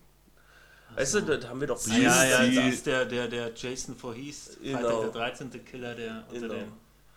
[0.96, 3.52] Weißt du, das haben wir doch Ah, ja, ja, sie- das ist der, der, der
[3.56, 5.04] Jason Voorhees, Genau.
[5.04, 5.50] Der 13.
[5.64, 6.54] Killer, der unter Genau.
[6.54, 6.72] den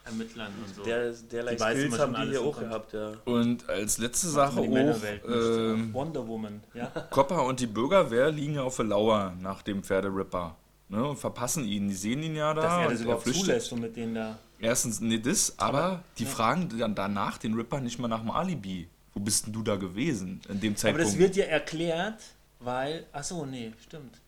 [0.05, 0.83] Ermittlern und so.
[0.83, 3.13] Der, derlei Die weiß Skills haben die hier auch gehabt, ja.
[3.25, 6.87] Und als letzte Sache auch, ähm, Wonder Woman, ja.
[7.11, 10.57] Copper und die Bürgerwehr liegen ja auf der Lauer nach dem Pferderipper.
[10.91, 11.89] Ne, und verpassen ihn.
[11.89, 12.63] Die sehen ihn ja da.
[12.63, 13.45] Dass er und das überhaupt flüchtet.
[13.47, 14.39] zulässt und mit denen da.
[14.61, 16.31] Erstens, nee, das, aber, Aber, die ja.
[16.31, 18.89] fragen dann danach den Ripper nicht mal nach dem Alibi.
[19.15, 21.07] Wo bist denn du da gewesen in dem Aber Zeitpunkt?
[21.07, 22.21] das wird ja erklärt,
[22.61, 23.07] weil.
[23.13, 24.21] Achso, nee, stimmt.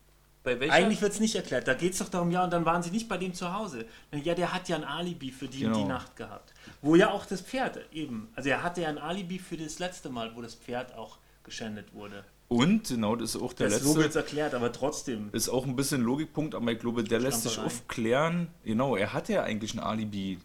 [0.47, 0.75] Bei welcher?
[0.75, 1.67] Eigentlich wird es nicht erklärt.
[1.67, 3.85] Da geht es doch darum, ja, und dann waren sie nicht bei dem zu Hause.
[4.13, 5.89] Ja, der hat ja ein Alibi für die und die Genau.
[5.95, 6.55] Nacht gehabt.
[6.83, 8.29] Wo ja auch das Pferd eben.
[8.37, 11.93] Also er hatte ja ein Alibi für das letzte Mal, wo das Pferd auch geschändet
[11.93, 12.25] wurde.
[12.47, 13.99] Und, genau, das ist auch der Das so letzte.
[14.03, 15.31] wird es erklärt, aber trotzdem.
[15.33, 18.47] ist auch ein bisschen Logikpunkt, aber ich glaube, der lässt sich aufklären.
[18.63, 20.39] Genau, er hatte ja eigentlich ein Alibi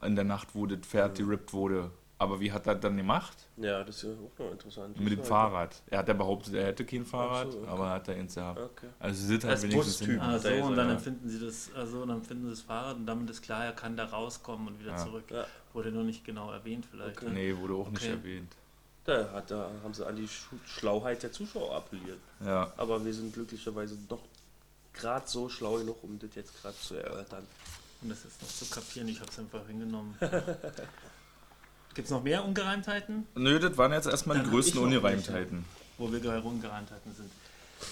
[0.00, 1.90] in der Nacht, wo das Pferd gerippt wurde.
[2.20, 3.34] Aber wie hat er dann gemacht?
[3.56, 5.00] Ja, das ist ja auch noch interessant.
[5.00, 5.74] Mit dem Fahrrad.
[5.88, 7.68] Er hat ja behauptet, er hätte kein Fahrrad, Ach so, okay.
[7.70, 8.60] aber hat er eins gehabt.
[8.60, 8.88] Okay.
[8.98, 10.20] Also sie sind halt Als wenigstens Bustyp.
[10.20, 10.94] Ah, so, und dann ja.
[10.96, 13.96] empfinden sie das, also dann finden sie das Fahrrad und damit ist klar, er kann
[13.96, 14.96] da rauskommen und wieder Ja.
[14.98, 15.24] zurück.
[15.30, 15.46] Ja.
[15.72, 17.16] Wurde nur nicht genau erwähnt vielleicht.
[17.16, 17.28] Okay.
[17.28, 17.32] Ne?
[17.32, 18.12] Nee, wurde auch nicht Okay.
[18.12, 18.52] erwähnt.
[19.04, 20.28] Da, hat, da haben sie an die
[20.66, 22.18] Schlauheit der Zuschauer appelliert.
[22.44, 22.70] Ja.
[22.76, 24.20] Aber wir sind glücklicherweise noch
[24.92, 27.46] gerade so schlau genug, um das jetzt gerade zu erörtern.
[28.02, 30.14] Und das ist noch zu kapieren, ich habe es einfach hingenommen.
[32.00, 33.26] Gibt es noch mehr Ungereimtheiten?
[33.34, 35.66] Nö, das waren jetzt erstmal die Dann hab größten Ungereimtheiten.
[35.98, 37.30] wo wir gerade Ungereimtheiten sind.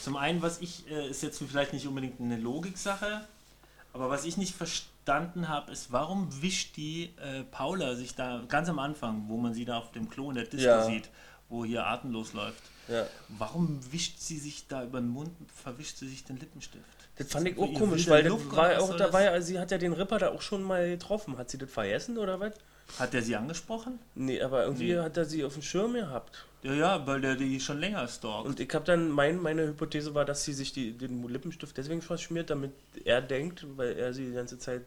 [0.03, 3.21] Zum einen, was ich, äh, ist jetzt vielleicht nicht unbedingt eine Logiksache,
[3.93, 8.71] aber was ich nicht verstanden habe, ist, warum wischt die äh, Paula sich da ganz
[8.71, 10.87] am Anfang, wo man sie da auf dem Klo in der Disco Ja.
[10.87, 11.11] sieht,
[11.51, 13.07] wo hier atemlos läuft, Ja.
[13.29, 16.83] warum wischt sie sich da über den Mund, verwischt sie sich den Lippenstift?
[17.19, 19.33] Das fand ich auch komisch, weil das Look war auch dabei, das?
[19.35, 21.37] also sie hat ja den Ripper da auch schon mal getroffen.
[21.37, 22.55] Hat sie das vergessen oder was?
[22.99, 23.99] Hat der sie angesprochen?
[24.15, 24.99] Nee, aber irgendwie Nee.
[25.01, 26.45] hat er sie auf dem Schirm gehabt.
[26.63, 28.47] Ja, ja, weil der die schon länger stalkt.
[28.47, 32.03] Und ich habe dann, mein, meine Hypothese war, dass sie sich die, den Lippenstift deswegen
[32.03, 32.73] verschmiert, damit
[33.05, 34.83] er denkt, weil er sie die ganze Zeit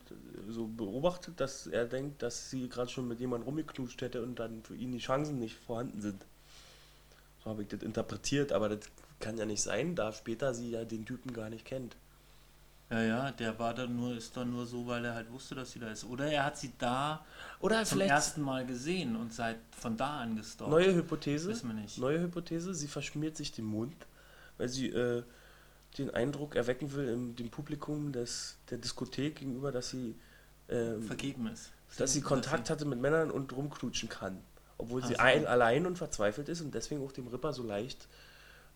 [0.49, 4.63] so beobachtet, dass er denkt, dass sie gerade schon mit jemandem rumgeknutscht hätte und dann
[4.63, 6.21] für ihn die Chancen nicht vorhanden sind.
[7.43, 8.79] So habe ich das interpretiert, aber das
[9.21, 11.95] kann ja nicht sein, da später sie ja den Typen gar nicht kennt.
[12.91, 15.71] Ja, ja, der war dann nur, ist dann nur so, weil er halt wusste, dass
[15.71, 16.03] sie da ist.
[16.03, 17.25] Oder er hat sie da
[17.61, 20.71] Oder zum vielleicht ersten Mal gesehen und seit von da an gestalkt.
[20.71, 21.49] neue Hypothese.
[21.49, 21.97] Wissen wir nicht.
[21.97, 23.95] Neue Hypothese, sie verschmiert sich den Mund,
[24.57, 25.23] weil sie äh,
[25.97, 30.15] den Eindruck erwecken will im dem Publikum des, der Diskothek gegenüber, dass sie,
[30.69, 31.71] ähm, vergeben ist.
[31.97, 34.37] dass sie Kontakt hatte mit Männern und rumknutschen kann.
[34.77, 35.19] Obwohl Ach sie so.
[35.19, 38.07] ein, allein und verzweifelt ist und deswegen auch dem Ripper so leicht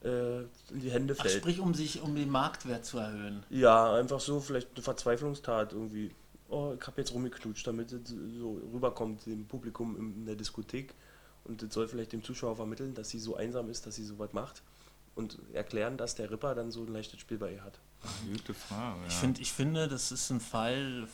[0.05, 1.35] in die Hände Ach, fällt.
[1.41, 3.43] sprich, um sich, um den Marktwert zu erhöhen.
[3.49, 6.11] ja, einfach so vielleicht eine Verzweiflungstat irgendwie.
[6.49, 10.93] oh, ich habe jetzt rumgeknutscht, damit es so rüberkommt dem Publikum in der Diskothek.
[11.43, 14.33] Und das soll vielleicht dem Zuschauer vermitteln, dass sie so einsam ist, dass sie sowas
[14.33, 14.61] macht.
[15.15, 17.79] Und erklären, dass der Ripper dann so ein leichtes Spiel bei ihr hat.
[18.31, 18.99] Gute Frage.
[19.07, 21.07] Ich, find, ich finde, das ist ein Fall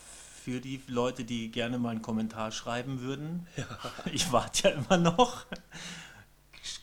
[0.44, 3.46] für die Leute, die gerne mal einen Kommentar schreiben würden.
[4.12, 5.46] Ich warte ja immer noch.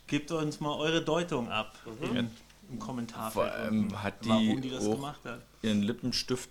[0.09, 2.31] Gebt uns mal eure Deutung ab im,
[2.71, 3.31] im Kommentar.
[3.31, 5.41] Vor allem hat die warum die das auch- gemacht hat.
[5.63, 6.51] ihren Lippenstift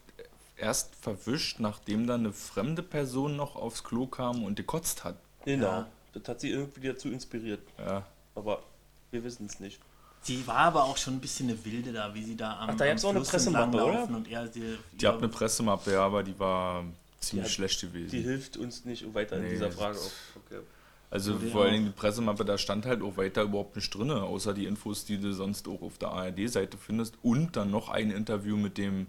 [0.56, 5.17] erst verwischt, nachdem dann eine fremde Person noch aufs Klo kam und gekotzt hat.
[5.46, 5.65] Genau.
[5.67, 5.88] Ja.
[6.13, 7.60] Das hat sie irgendwie dazu inspiriert.
[7.78, 8.06] Ja.
[8.36, 8.63] Aber
[9.12, 9.80] wir wissen es nicht.
[10.22, 12.76] Sie war aber auch schon ein bisschen eine Wilde da, wie sie da am, Ach,
[12.76, 13.93] da am gab's auch eine Fluss Pressemappe, oder?
[13.93, 16.84] laufen und er sie, Die hat eine Pressemappe, ja, aber die war
[17.20, 18.22] ziemlich hat- schlecht Die gewesen.
[18.24, 19.98] hilft uns nicht weiter in Nee, dieser das- Frage.
[19.98, 20.12] Auf.
[20.46, 20.60] Okay.
[21.10, 21.74] Also Würde vor allen.
[21.74, 25.17] Dingen die Pressemappe, da stand halt auch weiter überhaupt nicht drin, außer die Infos, die
[25.20, 27.15] du sonst auch auf der ARD-Seite findest.
[27.22, 29.08] Und dann noch ein Interview mit dem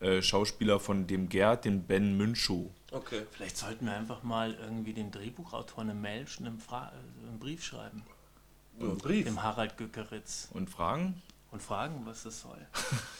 [0.00, 2.66] äh, Schauspieler von dem Gerd, dem Ben Münchow.
[2.92, 3.22] okay.
[3.30, 6.92] Vielleicht sollten wir einfach mal irgendwie dem Drehbuchautor eine Mail, einen, Fra
[7.28, 8.02] einen Brief schreiben.
[8.80, 9.24] Ein Brief.
[9.26, 10.48] Dem Harald Göckeritz.
[10.52, 11.20] Und fragen?
[11.50, 12.58] Und fragen, was das soll.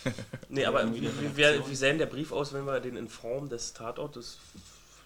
[0.51, 1.71] Nee, aber Irgendwie wie, wie, Redaktion.
[1.71, 4.39] wie sähe denn der Brief aus, wenn wir den in Form des Tatortes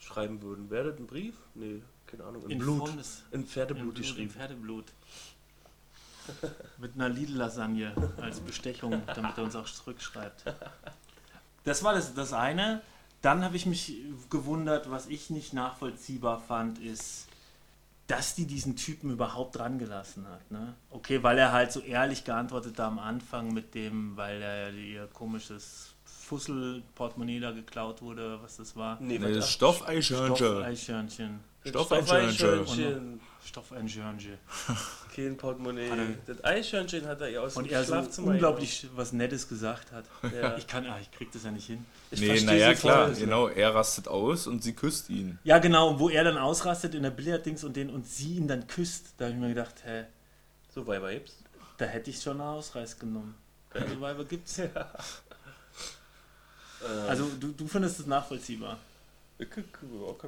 [0.00, 0.70] schreiben würden?
[0.70, 1.34] Wäre das ein Brief?
[1.54, 2.42] Nee, keine Ahnung.
[2.44, 2.96] In, In Blut.
[2.98, 4.30] Des- in Pferdeblut Blut, im geschrieben.
[4.30, 4.84] Pferdeblut.
[6.78, 10.44] Mit einer Lidl-Lasagne als Bestechung, damit er uns auch zurückschreibt.
[11.64, 12.80] Das war das, das eine.
[13.22, 13.96] Dann habe ich mich
[14.30, 17.26] gewundert, was ich nicht nachvollziehbar fand, ist,
[18.06, 20.48] dass die diesen Typen überhaupt dran gelassen hat.
[20.50, 20.74] Ne?
[20.90, 25.06] Okay, weil er halt so ehrlich geantwortet hat am Anfang mit dem, weil er ihr
[25.08, 29.00] komisches Fussel-Portemonnaie da geklaut wurde, was das war.
[29.00, 31.40] Nee, Nee, das ach, Stoffeichhörnchen.
[31.70, 32.32] Stoffeichhörnchen.
[32.34, 33.20] Stoffeichhörnchen.
[33.44, 34.38] Stoffeichhörnchen.
[34.38, 34.38] Stoffeichhörnchen.
[35.14, 35.90] Kein Portemonnaie.
[35.90, 39.12] Hat er- Das Eichhörnchen hat er ihr aus Und dem er so Schlafzimmer unglaublich was
[39.12, 40.04] Nettes gesagt hat.
[40.34, 40.56] Ja.
[40.58, 41.84] Ich kann, ah, ich krieg das ja nicht hin.
[42.10, 43.16] Ich nee, naja, klar, voll.
[43.16, 43.48] genau.
[43.48, 45.38] Er rastet aus und sie küsst ihn.
[45.44, 48.66] Ja, genau, wo er dann ausrastet in der Billarddings und den und sie ihn dann
[48.66, 50.04] küsst, da habe ich mir gedacht, hä,
[50.74, 51.34] So Weiber gibt's.
[51.78, 53.34] da hätte ich schon einen Ausreiß genommen.
[53.74, 54.58] Also Weiber gibt's.
[54.58, 54.70] Ähm,
[57.08, 58.78] Also du, du findest es nachvollziehbar.
[59.46, 59.64] Kann,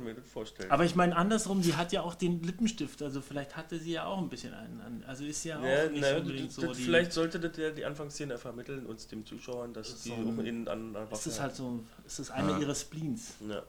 [0.05, 0.71] mir das vorstellen.
[0.71, 4.05] Aber ich meine andersrum, die hat ja auch den Lippenstift, also vielleicht hatte sie ja
[4.07, 4.81] auch ein bisschen einen.
[4.81, 7.57] an- Also ist ja auch Ja, nicht na, unbedingt das, so das, vielleicht sollte das
[7.57, 10.95] ja die Anfangsszene vermitteln, uns dem Zuschauern, dass ist die so auch ein- in an,
[10.97, 12.59] an ist es halt so, ist es eine Ja.
[12.59, 13.35] ihrer Spleens.
[13.49, 13.63] Ja.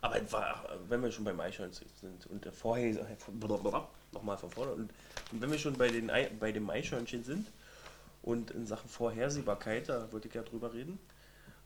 [0.00, 0.32] Aber es
[0.88, 3.04] wenn wir schon beim Eichhörnchen sind und der vorher
[4.12, 4.90] nochmal von vorne und,
[5.30, 7.46] und wenn wir schon bei, den Ei, bei dem Eichhörnchen sind
[8.22, 10.98] und in Sachen Vorhersehbarkeit, da wollte ich ja drüber reden,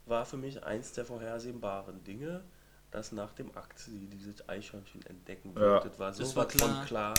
[0.05, 2.43] war für mich eins der vorhersehbaren Dinge,
[2.91, 5.61] dass nach dem Akt sie dieses Eichhörnchen entdecken Ja.
[5.61, 5.85] wird.
[5.87, 7.15] Das war so Das war von klar.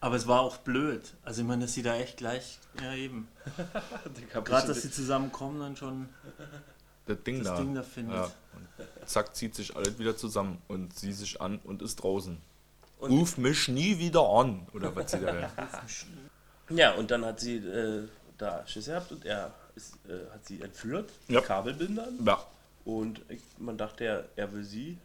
[0.00, 1.14] Aber es war auch blöd.
[1.24, 3.28] Also ich meine, dass sie da echt gleich, ja eben.
[4.44, 6.08] Gerade, dass sie zusammenkommen, dann schon
[7.06, 7.56] Das Ding das da.
[7.56, 8.14] Ding da findet.
[8.16, 8.24] Ja.
[8.24, 12.36] Und zack, zieht sich alles wieder zusammen und sie sich an und ist draußen.
[12.98, 14.66] Und- Ruf mich nie wieder an.
[14.74, 15.50] Oder was sie da.
[16.68, 20.60] Ja, und dann hat sie äh, da Schiss gehabt und er ist, äh, hat sie
[20.60, 21.36] entführt, Ja.
[21.38, 22.18] mit Kabelbindern.
[22.26, 22.44] ja,
[22.86, 23.20] Und
[23.58, 24.96] man dachte, er, er will sie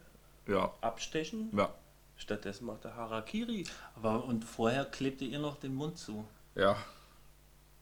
[0.46, 1.50] ja, abstechen.
[1.54, 1.68] ja,
[2.16, 3.66] Stattdessen macht er Harakiri.
[3.96, 6.24] Aber und vorher klebte ihr noch den Mund zu.
[6.54, 6.76] ja.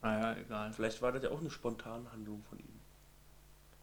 [0.03, 0.73] Naja, egal.
[0.73, 2.81] Vielleicht war das ja auch eine spontane Handlung von ihm.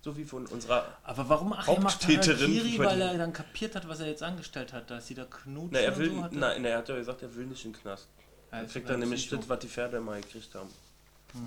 [0.01, 0.83] So wie von unserer.
[1.03, 4.73] Aber warum ach, er macht Harakiri, weil er dann kapiert hat, was er jetzt angestellt
[4.73, 6.09] hat, dass sie da knutschen Na, er will.
[6.09, 8.07] und so hat nein, er hat ja gesagt, er will nicht in den Knast.
[8.51, 10.69] Ja, Er kriegt dann nämlich das, was die Pferde mal gekriegt haben.
[11.35, 11.39] Ja,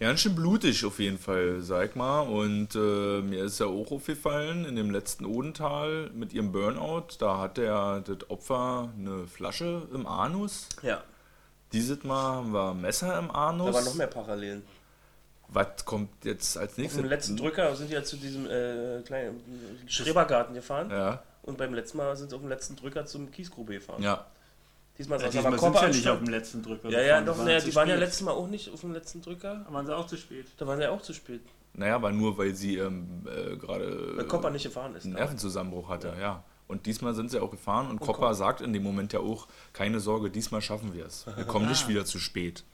[0.00, 2.20] ganz schön blutig auf jeden Fall, sag mal.
[2.20, 7.38] Und äh, mir ist ja auch aufgefallen, in dem letzten Odental mit ihrem Burnout, da
[7.38, 10.68] hatte ja das Opfer eine Flasche im Anus.
[10.82, 11.02] Ja,
[11.72, 13.66] Dieses Mal haben wir ein Messer im Anus.
[13.68, 14.62] da waren noch mehr Parallelen.
[15.50, 17.00] Was kommt jetzt als Auf nächstes?
[17.02, 19.40] dem letzten Drücker sind die ja zu diesem äh, kleinen
[19.86, 20.90] Schrebergarten gefahren.
[20.90, 24.02] Ja, Und beim letzten Mal sind sie auf dem letzten Drücker zum Kiesgrube gefahren.
[24.02, 24.26] ja.
[24.98, 26.90] Diesmal Ja, saß diesmal aber sind Kopper sie ja nicht auf dem letzten Drücker.
[26.90, 28.92] Ja, ja, doch, waren naja, zu die waren ja letztes Mal auch nicht auf dem
[28.92, 29.64] letzten Drücker.
[29.70, 30.46] Waren sie auch zu spät.
[30.56, 31.40] Da waren sie ja auch zu spät.
[31.74, 35.04] Naja, aber nur weil sie ähm, äh, gerade Weil Kopper nicht gefahren ist.
[35.04, 35.20] einen da.
[35.20, 36.42] Nervenzusammenbruch hatte, ja.
[36.66, 39.46] Und diesmal sind sie auch gefahren und, Und Kopper sagt in dem Moment ja auch,
[39.72, 41.26] keine Sorge, diesmal schaffen wir es.
[41.36, 41.88] Wir kommen nicht Ah.
[41.88, 42.64] wieder zu spät.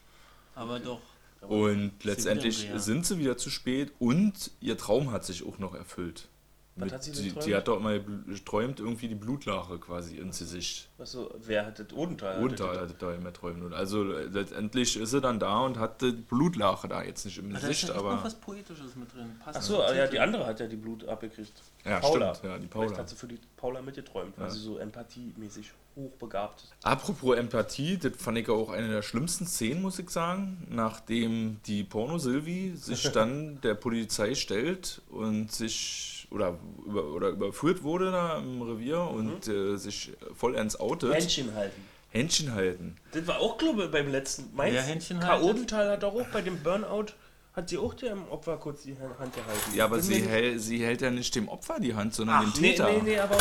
[0.55, 1.01] Aber doch.
[1.43, 2.79] Und letztendlich ja.
[2.79, 6.29] sind sie wieder zu spät und ihr Traum hat sich auch noch erfüllt.
[6.77, 10.89] Was hat sie die, die hat doch mal geträumt, irgendwie die Blutlache quasi ins Gesicht.
[10.99, 12.39] Achso, wer hat das Odental?
[12.39, 13.63] Runter hat da immer träumt.
[13.63, 17.51] Und also letztendlich ist sie dann da und hat die Blutlache da jetzt nicht im
[17.51, 18.25] Da ist Gesicht, ja echt noch aber.
[18.25, 19.31] was Poetisches mit drin.
[19.45, 21.53] Achso, ja, die andere hat ja die Blut abgekriegt.
[21.85, 22.35] Ja, Paula.
[22.35, 22.99] stimmt, ja, die Vielleicht Paula.
[22.99, 24.51] hat sie für die Paula mitgeträumt, weil Ja.
[24.53, 26.73] sie so empathiemäßig hochbegabt ist.
[26.83, 31.85] Apropos Empathie, das fand ich auch eine der schlimmsten Szenen, muss ich sagen, nachdem die
[31.85, 38.39] Porno-Silvi sich dann der Polizei stellt und sich sich oder, über, oder überführt wurde da
[38.39, 41.15] im Revier und äh, sich vollends outet.
[41.15, 41.83] Händchen halten.
[42.11, 42.97] Händchen halten.
[43.13, 44.55] Das war auch, glaube ich, beim letzten.
[44.55, 45.27] Meinst Wer Händchen K.
[45.27, 45.51] haltet?
[45.51, 47.07] Odenthal hat doch auch bei dem Burnout,
[47.55, 49.75] hat sie auch dem Opfer kurz die Hand gehalten.
[49.75, 52.71] Ja, aber sie, hält, sie hält ja nicht dem Opfer die Hand, sondern dem nee,
[52.71, 52.93] Täter.
[52.93, 53.37] nee, nee, aber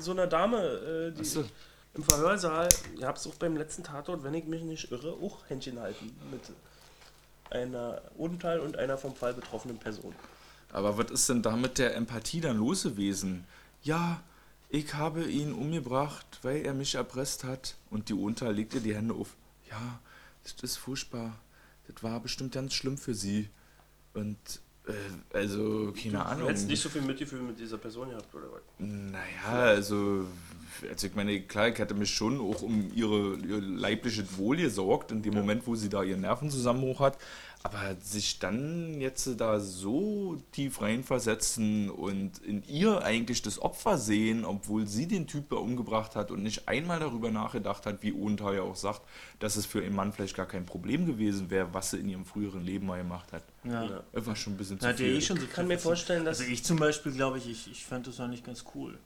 [0.00, 1.44] so einer Dame, äh, die Ach so.
[1.94, 5.38] im Verhörsaal, ihr habt es auch beim letzten Tatort, wenn ich mich nicht irre, auch
[5.48, 6.40] Händchen halten mit
[7.50, 10.14] einer Odenthal und einer vom Fall betroffenen Person.
[10.76, 13.44] Aber was ist denn da mit der Empathie dann los gewesen?
[13.82, 14.22] Ja,
[14.68, 17.76] ich habe ihn umgebracht, weil er mich erpresst hat.
[17.90, 19.36] Und die Unter legte die Hände auf.
[19.70, 20.00] Ja,
[20.42, 21.38] das ist furchtbar.
[21.88, 23.48] Das war bestimmt ganz schlimm für sie.
[24.12, 24.36] Und,
[24.86, 24.92] äh,
[25.34, 26.48] also, keine Du Ahnung.
[26.48, 28.60] hättest nicht so viel Mitgefühl mit dieser Person gehabt, oder was?
[28.78, 30.26] Naja, also,
[30.90, 35.10] also ich meine, klar, ich hätte mich schon auch um ihre, ihr leibliches Wohl gesorgt,
[35.10, 37.16] in dem Moment, wo sie da ihren Nervenzusammenbruch hat.
[37.62, 44.44] Aber sich dann jetzt da so tief reinversetzen und in ihr eigentlich das Opfer sehen,
[44.44, 48.62] obwohl sie den Typ umgebracht hat und nicht einmal darüber nachgedacht hat, wie Ohntal ja
[48.62, 49.02] auch sagt,
[49.40, 52.24] dass es für ihren Mann vielleicht gar kein Problem gewesen wäre, was sie in ihrem
[52.24, 53.42] früheren Leben mal gemacht hat.
[53.64, 53.82] Ja.
[53.84, 54.02] Ja.
[54.12, 55.16] Das war schon ein bisschen zu Hat ja viel.
[55.16, 57.70] eh schon so Ich kann mir vorstellen, dass Also ich zum Beispiel glaube ich, ich,
[57.70, 58.96] ich fand das eigentlich ganz cool.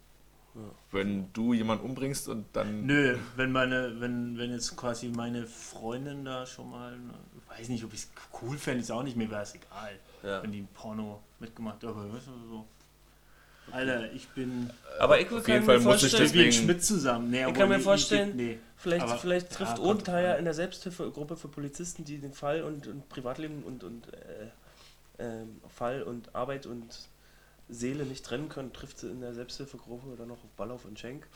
[0.90, 2.84] Wenn du jemanden umbringst und dann...
[2.84, 7.14] Nö, wenn meine, wenn, wenn jetzt quasi meine Freundin da schon mal, ne,
[7.48, 8.10] weiß nicht, ob ich es
[8.42, 9.92] cool fände, ist auch nicht, mir wäre es egal,
[10.24, 10.42] Ja.
[10.42, 12.66] wenn die Porno mitgemacht aber weißt du, so.
[13.72, 16.84] Alter, ich bin Aber ich Auf jeden mir Fall muss ich vorstellen, Deswegen- wie Schmidt
[16.84, 17.30] zusammen.
[17.30, 18.58] Nee, Ich kann mir die- vorstellen, nee.
[18.76, 20.38] Vielleicht, Aber- vielleicht trifft Odenthal ja rein.
[20.40, 24.48] in der Selbsthilfegruppe für Polizisten, die den Fall und, und Privatleben und, und äh,
[25.20, 26.86] ähm, Fall und Arbeit und
[27.70, 31.26] Seele nicht trennen können, trifft sie in der Selbsthilfegruppe dann noch auf Ballauf und Schenk.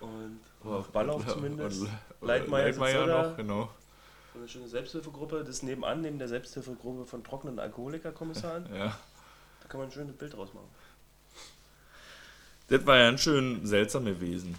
[0.00, 1.80] Und oder auf Ballauf zumindest.
[1.82, 3.28] Und- Leitmeier sitzt Leitmeier da.
[3.30, 3.70] noch, genau.
[4.32, 8.66] So eine schöne Selbsthilfegruppe, das ist nebenan, neben der Selbsthilfegruppe von trockenen Alkoholikerkommissaren.
[8.74, 8.96] Ja.
[9.62, 10.68] Da kann man ein schönes Bild draus machen.
[12.68, 14.54] Das war ja ein schön seltsam gewesen.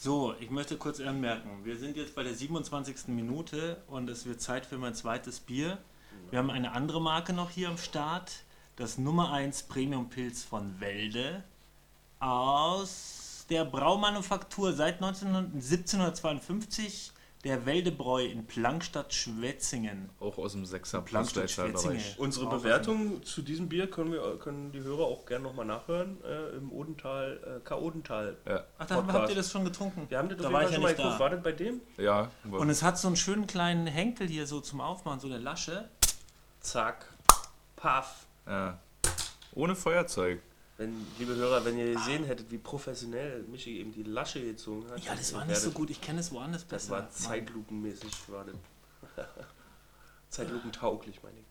[0.00, 3.08] So, ich möchte kurz anmerken, wir sind jetzt bei der 27.
[3.08, 5.78] Minute und es wird Zeit für mein zweites Bier.
[6.30, 8.32] Wir haben eine andere Marke noch hier am Start,
[8.76, 11.44] das Nummer 1 Premium Pilz von Welde
[12.20, 17.12] aus der Braumanufaktur seit 19, 1752,
[17.44, 20.10] der Weldebräu in Plankstadt-Schwetzingen.
[20.20, 22.00] Auch aus dem Sechser Plankstadt Schwetzingen.
[22.16, 26.22] Unsere Auch Bewertung zu diesem Bier können, wir, können die Hörer auch gerne nochmal nachhören
[26.24, 27.76] äh, im Odental, äh, K.
[27.76, 28.36] Odental.
[28.46, 29.18] Ja, Ach, da Podcast.
[29.18, 30.06] habt ihr das schon getrunken?
[30.08, 31.16] Wir haben das da war ich ja schon mal nicht geguckt.
[31.16, 31.18] da.
[31.18, 31.80] War das bei dem?
[31.98, 32.30] ja.
[32.48, 35.88] Und es hat so einen schönen kleinen Henkel hier so zum Aufmachen, so eine Lasche.
[36.60, 37.12] Zack.
[37.74, 38.21] Paff.
[38.46, 38.78] Ja.
[39.54, 40.40] Ohne Feuerzeug.
[40.78, 45.04] Wenn, liebe Hörer, wenn ihr gesehen hättet, wie professionell Michi eben die Lasche gezogen hat.
[45.04, 45.90] Ja, das war nicht so gut.
[45.90, 46.92] Ich kenne es woanders Das besser.
[46.92, 47.10] war Mann.
[47.12, 48.10] zeitlupenmäßig.
[48.28, 48.54] War das.
[50.30, 51.44] Zeitlupentauglich, meine ich.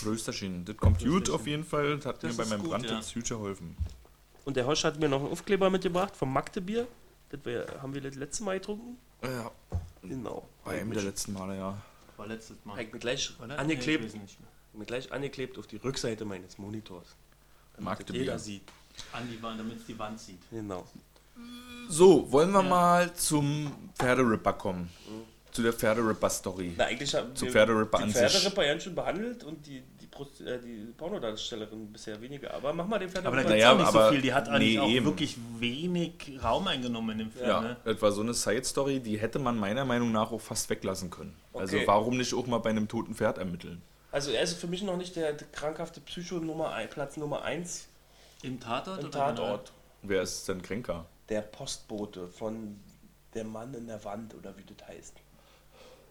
[0.00, 0.64] Prösterchen.
[0.64, 1.96] Das kommt gut auf jeden Fall.
[1.96, 2.96] Das hat Das mir bei meinem gut, Brand ja.
[2.96, 3.76] jetzt gut geholfen.
[4.46, 6.86] Und der Hosch hat mir noch einen Aufkleber mitgebracht vom Magdebier.
[7.30, 7.40] Das
[7.82, 8.98] haben wir das letzte Mal getrunken.
[9.22, 9.50] Ja,
[10.02, 10.48] Genau.
[10.64, 11.76] bei einem der letzten Male, ja.
[12.20, 12.76] War letztes Mal.
[12.76, 13.58] Hat mir gleich Oder?
[13.58, 14.50] angeklebt, Nee, ich nicht mehr.
[14.74, 17.16] mir gleich angeklebt auf die Rückseite meines Monitors.
[17.72, 18.20] Damit Magdebier.
[18.20, 18.62] jeder sieht.
[19.14, 20.38] An die Wand, damit es die Wand sieht.
[20.50, 20.86] Genau.
[21.88, 22.68] So, wollen wir Ja.
[22.68, 24.90] mal zum Pferderipper kommen.
[25.50, 26.74] Zu der Pferderipper-Story.
[26.76, 28.12] Na, eigentlich haben Zum wir Pferderipper die.
[28.12, 29.82] Pferderipper ganz schön behandelt und die,
[30.24, 32.52] die, Prost, äh, die Pornodarstellerin bisher weniger.
[32.54, 34.22] Aber mach mal den Aber gibt es Naja, auch nicht aber- so viel.
[34.22, 35.06] Die hat eigentlich nee, auch eben.
[35.06, 37.48] wirklich wenig Raum eingenommen in dem Film.
[37.48, 37.76] Ja, Ne?
[37.84, 41.36] das war so eine Side-Story, die hätte man meiner Meinung nach auch fast weglassen können.
[41.54, 41.86] Also Okay.
[41.86, 43.82] warum nicht auch mal bei einem toten Pferd ermitteln?
[44.12, 47.86] Also er ist für mich noch nicht der krankhafte Psycho Nummer ein, Platz Nummer 1
[48.42, 48.98] Im Tatort?
[49.00, 49.72] im oder Tatort.
[50.02, 51.06] Wer ist denn kränker?
[51.28, 52.80] Der Postbote von
[53.34, 55.14] Der Mann in der Wand oder wie das heißt.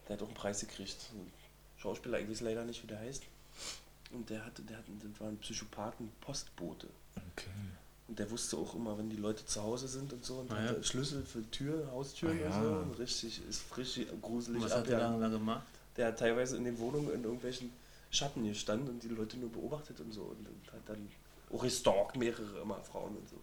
[0.08, 0.96] Der hat auch einen Preis gekriegt.
[1.78, 3.24] Schauspieler, ich weiß leider nicht, wie der heißt.
[4.12, 6.88] Und der hatte, der hatte, das war ein Psychopathen Postbote.
[7.16, 7.50] Okay.
[8.08, 10.60] Und der wusste auch immer, wenn die Leute zu Hause sind und so und Ah,
[10.64, 10.70] ja.
[10.70, 12.64] hatte Schlüssel für Tür, Haustüren Ah, und ja.
[12.64, 12.70] so.
[12.82, 14.64] Und richtig, ist richtig gruselig.
[14.64, 15.68] Was hat der da gemacht?
[15.96, 17.72] Der hat teilweise in den Wohnungen in irgendwelchen
[18.10, 20.22] Schatten gestanden und die Leute nur beobachtet und so.
[20.24, 21.08] Und, und hat dann
[21.52, 23.36] auch gestalkt, mehrere immer Frauen und so.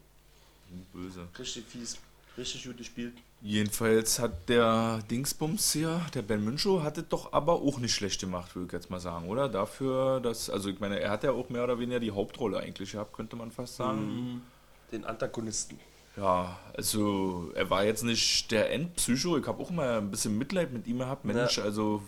[0.92, 1.28] Böse.
[1.38, 1.96] Richtig fies,
[2.38, 3.14] richtig gut gespielt.
[3.42, 8.20] Jedenfalls hat der Dingsbums hier, der Ben Münchow, hat es doch aber auch nicht schlecht
[8.20, 9.48] gemacht, würde ich jetzt mal sagen, oder?
[9.48, 12.92] Dafür, dass, also ich meine, er hat ja auch mehr oder weniger die Hauptrolle eigentlich
[12.92, 14.42] gehabt, könnte man fast sagen.
[14.90, 15.78] Den Antagonisten.
[16.16, 20.72] Ja, also er war jetzt nicht der Endpsycho, ich habe auch mal ein bisschen Mitleid
[20.72, 21.26] mit ihm gehabt.
[21.26, 21.64] Mensch, Ja.
[21.64, 22.02] also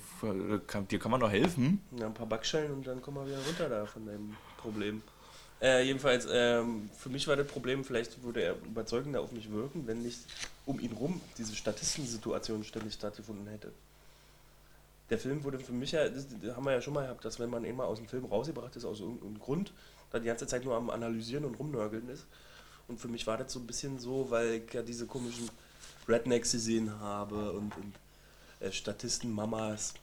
[0.67, 1.83] kann, dir kann man doch helfen.
[1.99, 5.03] Ja, ein paar Backschellen und dann kommen wir wieder runter da von deinem Problem.
[5.61, 9.87] Äh, jedenfalls, ähm, für mich war das Problem, vielleicht würde er überzeugender auf mich wirken,
[9.87, 10.21] wenn nicht
[10.67, 13.73] um ihn rum diese Statistensituation ständig stattgefunden hätte.
[15.11, 17.41] der Film wurde für mich ja, das, das haben wir ja schon mal gehabt, dass
[17.41, 19.73] wenn man mal aus dem Film rausgebracht ist, aus irgendeinem Grund,
[20.11, 22.27] da die ganze Zeit nur am Analysieren und Rumnörgeln ist.
[22.87, 25.51] Und für mich war das so ein bisschen so, weil ich ja diese komischen
[26.09, 27.95] Rednecks gesehen habe und, und
[28.61, 29.95] äh, Statisten-Mamas.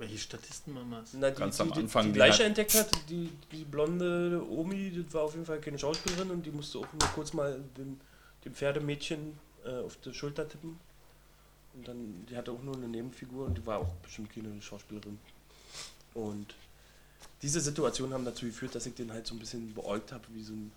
[0.00, 1.10] Welche Statistenmamas?
[1.12, 4.42] Na, die, Ganz die, am Anfang, die die Leiche hat- entdeckt hat, die, die blonde
[4.50, 7.60] Omi, das war auf jeden Fall keine Schauspielerin und die musste auch nur kurz mal
[7.76, 8.00] dem,
[8.44, 10.80] dem Pferdemädchen äh, auf die Schulter tippen.
[11.74, 15.18] Und dann, die hatte auch nur eine Nebenfigur und die war auch bestimmt keine Schauspielerin.
[16.14, 16.54] Und
[17.42, 20.42] diese Situation haben dazu geführt, dass ich den halt so ein bisschen beäugt habe, wie
[20.42, 20.72] so ein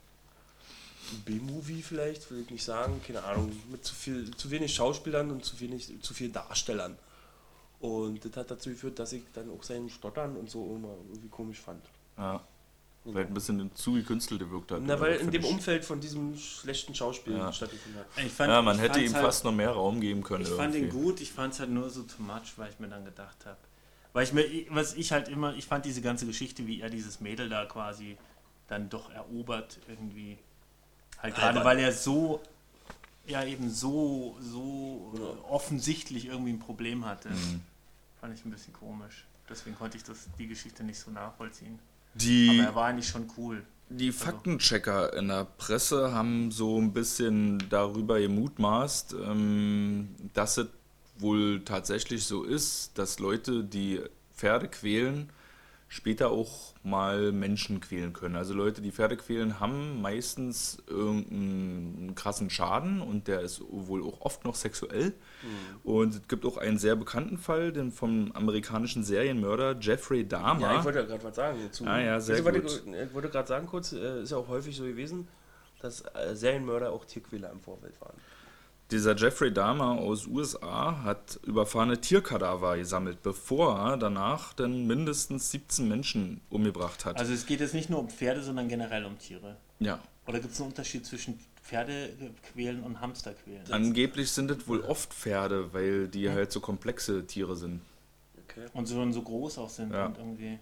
[1.25, 5.45] B-Movie vielleicht, will ich nicht sagen, keine Ahnung, mit zu viel, zu wenig Schauspielern und
[5.45, 6.97] zu wenig, zu viel Darstellern.
[7.83, 11.27] Und das hat dazu geführt, dass ich dann auch seinen Stottern und so immer irgendwie
[11.27, 11.83] komisch fand.
[12.17, 12.41] Ja.
[13.03, 14.79] Vielleicht ein bisschen zu gekünstelt gewirkt hat.
[14.85, 15.49] Na, weil in dem ich.
[15.49, 17.51] Umfeld von diesem schlechten Schauspiel Ja.
[17.51, 18.07] stattgefunden hat.
[18.25, 20.43] Ich fand, Ja, man ich hätte ihm halt, fast noch mehr Raum geben können.
[20.43, 22.87] Ich fand ihn gut, ich fand es halt nur so too much, weil ich mir
[22.87, 23.57] dann gedacht habe.
[24.13, 27.19] Weil ich mir, was ich halt immer, ich fand diese ganze Geschichte, wie er dieses
[27.19, 28.15] Mädel da quasi
[28.69, 30.37] dann doch erobert, irgendwie.
[31.21, 32.39] Halt gerade weil er so,
[33.27, 37.27] ja eben so, so äh, offensichtlich irgendwie ein Problem hatte.
[37.27, 37.61] Mhm.
[38.23, 39.25] Fand ich ein bisschen komisch.
[39.49, 41.77] Deswegen konnte ich das, die Geschichte nicht so nachvollziehen.
[42.13, 43.65] Die, Aber er war eigentlich schon cool.
[43.89, 50.67] Die Faktenchecker in der Presse haben so ein bisschen darüber gemutmaßt, ähm, dass es
[51.17, 53.99] wohl tatsächlich so ist, dass Leute, die
[54.33, 55.29] Pferde quälen,
[55.93, 58.35] später auch mal Menschen quälen können.
[58.35, 64.21] Also Leute, die Pferde quälen, haben meistens irgendeinen krassen Schaden und der ist wohl auch
[64.21, 65.13] oft noch sexuell.
[65.83, 70.61] Und es gibt auch einen sehr bekannten Fall, den vom amerikanischen Serienmörder Jeffrey Dahmer.
[70.61, 71.59] Ja, ich wollte ja gerade was sagen.
[71.71, 72.83] Zu, Ah ja, sehr wollte gut.
[72.87, 75.27] Ich, ich wollte gerade sagen kurz, äh, ist ja auch häufig so gewesen,
[75.79, 78.15] dass äh, Serienmörder auch Tierquäler im Vorfeld waren.
[78.91, 85.87] Dieser Jeffrey Dahmer aus USA hat überfahrene Tierkadaver gesammelt, bevor er danach dann mindestens 17
[85.87, 87.17] Menschen umgebracht hat.
[87.17, 89.57] Also es geht jetzt nicht nur um Pferde, sondern generell um Tiere.
[89.79, 89.99] ja.
[90.25, 92.11] Oder gibt es einen Unterschied zwischen Pferde
[92.53, 93.61] quälen und Hamster quälen?
[93.71, 97.81] Angeblich sind es wohl oft Pferde, weil die halt so komplexe Tiere sind.
[98.47, 98.67] Okay.
[98.73, 100.05] Und so, und so groß auch sind Ja.
[100.05, 100.59] und irgendwie.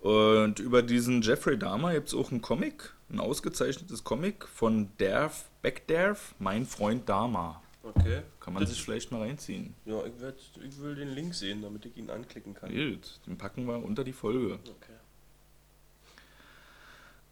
[0.00, 5.48] Und über diesen Jeffrey Dahmer gibt es auch einen Comic, ein ausgezeichnetes Comic von Derf
[5.62, 7.62] Backderf, mein Freund Dahmer.
[7.82, 8.22] Okay.
[8.40, 9.74] Kann man sich vielleicht mal reinziehen.
[9.86, 12.70] Ja, ich, werd, ich will den Link sehen, damit ich ihn anklicken kann.
[12.70, 14.54] Gut, den packen wir unter die Folge.
[14.54, 14.92] Okay.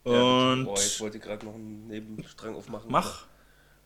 [0.06, 2.90] Ja, Und boah, jetzt wollte ich gerade noch einen Nebenstrang aufmachen.
[2.90, 3.26] mach.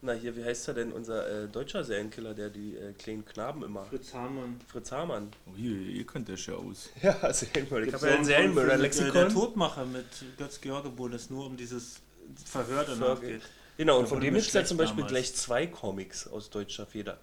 [0.02, 3.62] Na, hier, wie heißt er denn, unser äh, deutscher Serienkiller, der die äh, kleinen Knaben
[3.62, 3.84] immer.
[3.84, 4.58] Fritz Hamann.
[4.66, 5.28] Fritz Hamann.
[5.46, 6.88] Oh, hier, ihr könnt das ja aus.
[7.02, 7.86] Ja, Serienmörder.
[7.86, 9.12] Ich habe ja ein auch Der, Serienmörder-Lexikon.
[9.12, 10.06] der Todmacher mit
[10.38, 12.00] Götz George, wo das nur um dieses
[12.46, 13.42] Verhör danach geht.
[13.76, 15.12] Genau, und von dem gibt es ja zum Beispiel damals.
[15.12, 17.18] gleich zwei Comics aus deutscher Feder.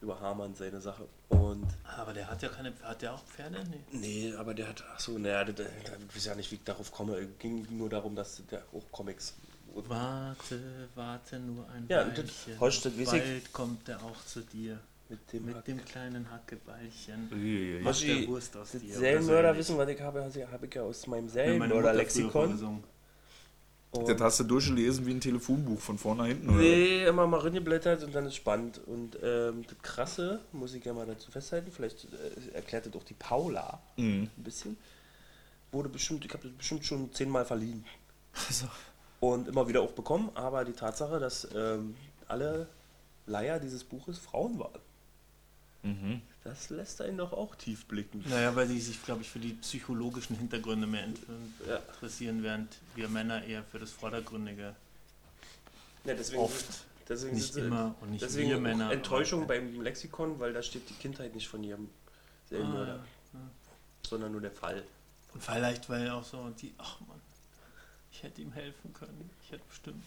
[0.00, 1.06] Über Hamann seine Sache.
[1.28, 1.66] Und.
[1.96, 2.72] Aber der hat ja keine.
[2.82, 3.58] Hat der auch Pferde?
[3.92, 3.98] Nee.
[4.30, 4.82] Nee, aber der hat.
[4.94, 7.16] Achso, naja, ich weiß ja nicht, wie ich darauf komme.
[7.18, 9.34] Es ging nur darum, dass der auch Comics.
[9.74, 12.24] Warte, warte nur ein Ja, Weilchen.
[12.98, 13.06] Ich.
[13.06, 14.78] Bald kommt er auch zu dir.
[15.08, 15.44] Mit dem.
[15.46, 17.28] Mit dem kleinen Hackebeilchen.
[17.32, 17.80] Uiuiui.
[17.82, 18.94] Macht Oschi, der Wurst aus das dir.
[18.94, 22.82] Serienmörder-Wissen, was ich habe, habe ich ja aus meinem Serienmörder-Lexikon.
[24.06, 26.58] Das hast du durchgelesen wie ein Telefonbuch von vorne nach hinten, oder?
[26.60, 28.80] Nee, immer mal reingeblättert und dann ist spannend.
[28.86, 33.04] Und ähm, das Krasse, muss ich ja mal dazu festhalten, vielleicht äh, erklärt das auch
[33.04, 34.30] die Paula Mhm.
[34.34, 34.78] ein bisschen,
[35.72, 37.84] wurde bestimmt, ich habe das bestimmt schon zehnmal verliehen.
[38.48, 38.64] Also,
[39.22, 41.94] Und immer wieder auch bekommen, aber die Tatsache, dass ähm,
[42.26, 42.66] alle
[43.26, 44.80] Leier dieses Buches Frauen waren,
[45.84, 46.22] mhm.
[46.42, 48.24] das lässt einen doch auch tief blicken.
[48.28, 51.04] Naja, weil die sich, glaube ich, für die psychologischen Hintergründe mehr
[51.68, 51.76] Ja.
[51.76, 54.74] interessieren, während wir Männer eher für das Vordergründige
[56.04, 56.66] Ja, deswegen, oft,
[57.08, 58.90] deswegen nicht sind- immer und nicht Deswegen wir Männer.
[58.90, 62.96] Enttäuschung beim Lexikon, weil da steht die Kindheit nicht von jedem Ah, Serienmörder,
[63.34, 63.40] ja.
[64.08, 64.82] sondern nur der Fall.
[65.32, 67.20] Und vielleicht, weil auch so die, ach man,
[68.22, 69.30] hätte ihm helfen können.
[69.44, 70.04] Ich hätte bestimmt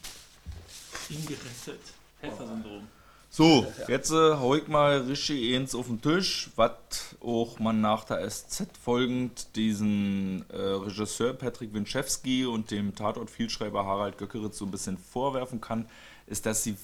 [1.10, 1.80] ihn gerettet.
[2.20, 2.88] Helfersyndrom.
[3.28, 8.04] So, jetzt äh, hau ich mal richtig eins auf den Tisch, was auch man nach
[8.04, 14.70] der SZ folgend diesen äh, Regisseur Patrick Winczewski und dem Tatort-Vielschreiber Harald Göckeritz so ein
[14.70, 15.86] bisschen vorwerfen kann,
[16.26, 16.76] ist, dass sie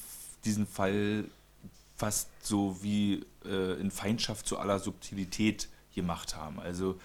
[0.45, 1.25] diesen Fall
[1.97, 6.61] fast so wie äh, in Feindschaft zu aller Subtilität gemacht haben.
[6.61, 6.99] Also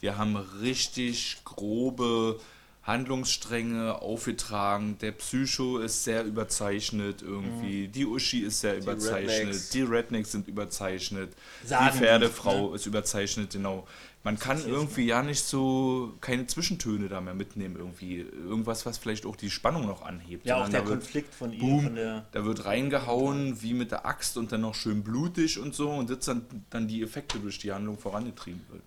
[0.00, 2.40] wir haben richtig grobe
[2.84, 4.98] Handlungsstränge aufgetragen.
[5.00, 7.88] Der Psycho ist sehr überzeichnet irgendwie.
[7.88, 9.30] Die Uschi ist sehr überzeichnet.
[9.38, 9.70] Rednecks.
[9.70, 11.32] Die Rednecks sind überzeichnet.
[11.64, 13.86] Sagen die die, Pferdefrau ist überzeichnet, genau.
[14.22, 18.20] Man kann irgendwie ja nicht so keine Zwischentöne da mehr mitnehmen irgendwie.
[18.20, 20.46] Irgendwas, was vielleicht auch die Spannung noch anhebt.
[20.46, 22.26] Ja, auch sondern der wird- Konflikt von ihr, Boom, von der.
[22.32, 26.08] da wird reingehauen wie mit der Axt und dann noch schön blutig und so und
[26.08, 28.82] jetzt dann, dann die Effekte durch die Handlung vorangetrieben wird.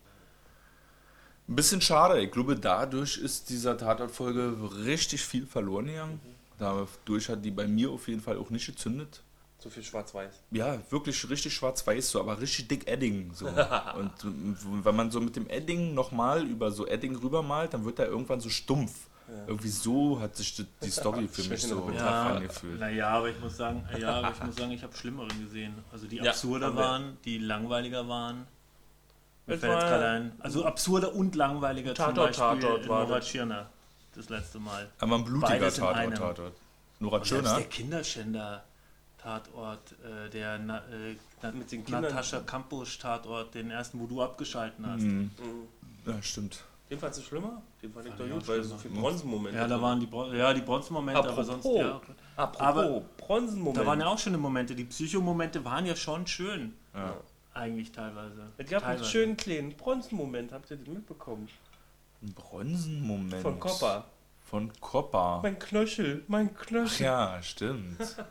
[1.49, 6.19] Ein bisschen schade, ich glaube, dadurch ist dieser Tatortfolge richtig viel verloren gegangen.
[6.59, 9.21] Dadurch hat die bei mir auf jeden Fall auch nicht gezündet.
[9.59, 10.33] So viel schwarz-weiß.
[10.51, 13.31] Ja, wirklich richtig schwarz-weiß, so, aber richtig dick Edding.
[13.33, 13.47] So.
[13.97, 14.11] und
[14.83, 18.39] wenn man so mit dem Edding nochmal über so Edding rübermalt, dann wird er irgendwann
[18.41, 18.93] so stumpf.
[19.45, 22.79] Irgendwie so hat sich die- die Story für mich so Ja, angefühlt.
[22.79, 25.73] naja, aber ich muss sagen, ja, aber ich muss sagen, ich habe Schlimmeren gesehen.
[25.91, 26.81] Also die Ja, absurder wir.
[26.81, 28.47] waren, die langweiliger waren.
[29.47, 30.31] Mir Es fällt jetzt gerade ein.
[30.39, 33.27] Also absurder und langweiliger Tatort, zum Beispiel Tatort war Nora das.
[33.27, 33.69] Tschirner
[34.15, 34.89] das letzte Mal.
[34.99, 36.13] Aber ein blutiger Beides in Tatort, einem.
[36.15, 36.53] Tatort.
[36.99, 37.57] Nora Und selbst Schöner.
[37.59, 38.63] der Kinderschänder
[39.17, 42.03] Tatort, äh, der Na, äh, Mit den Kindern.
[42.03, 45.01] Natascha Kampusch Tatort, den ersten, wo du abgeschalten hast.
[45.01, 45.31] Mhm.
[46.05, 46.63] Ja, stimmt.
[46.89, 47.61] Den fandst du schlimmer?
[47.81, 49.57] Den fand ich doch gut, weil so viele Bronzenmomente.
[49.57, 51.95] Ja, da waren die, Bron ja, die Bronzenmomente, aber sonst ja.
[51.95, 52.13] okay.
[52.37, 53.79] Apropos, Aber- Bronzenmomente.
[53.81, 54.73] Da waren ja auch schöne Momente.
[54.75, 56.73] Die Psychomomente waren ja schon schön.
[56.93, 57.13] Ja.
[57.57, 58.51] Eigentlich teilweise.
[58.57, 59.11] Es gab einen Teilweise.
[59.11, 61.49] schönen kleinen Bronzenmoment, habt ihr den mitbekommen?
[62.21, 63.41] Ein Bronzenmoment.
[63.41, 64.05] Von Copper.
[64.45, 65.39] Von Copper.
[65.41, 67.05] Mein Knöchel, mein Ach Knöchel.
[67.05, 67.97] ja, stimmt.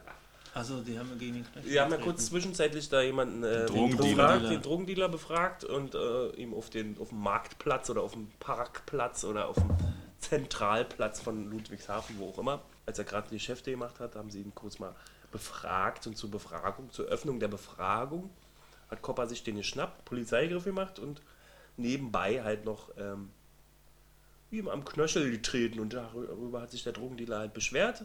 [0.55, 3.67] Also, die haben wir gegen den Knöchel Wir haben ja kurz zwischenzeitlich da jemanden, äh,
[3.67, 4.27] Den den, Drogendealer.
[4.33, 8.29] befragt, den Drogendealer befragt und äh, ihm auf, den, auf dem Marktplatz oder auf dem
[8.41, 9.69] Parkplatz oder auf dem
[10.19, 14.41] Zentralplatz von Ludwigshafen, wo auch immer, als er gerade die Geschäfte gemacht hat, haben sie
[14.41, 14.95] ihn kurz mal
[15.31, 18.31] befragt und zur Befragung, zur Öffnung der Befragung
[18.91, 21.23] hat Kopper sich den geschnappt, Polizeigriff gemacht und
[21.77, 23.31] nebenbei halt noch ähm,
[24.51, 28.05] ihm am Knöchel getreten und darüber hat sich der Drogendealer halt beschwert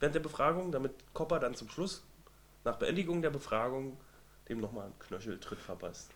[0.00, 2.02] während der Befragung, damit Kopper dann zum Schluss,
[2.64, 3.96] nach Beendigung der Befragung,
[4.48, 6.10] dem nochmal einen Knöcheltritt verpasst.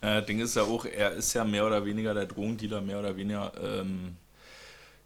[0.00, 3.16] Äh, Ding ist ja auch, er ist ja mehr oder weniger der Drogendealer, mehr oder
[3.16, 4.16] weniger ähm,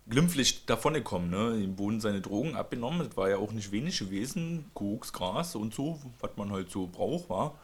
[0.09, 1.31] glimpflich davongekommen.
[1.31, 1.63] Ne?
[1.63, 5.75] Ihm wurden seine Drogen abgenommen, das war ja auch nicht wenig gewesen, Koks, Gras und
[5.75, 7.59] so, was man halt so braucht, war.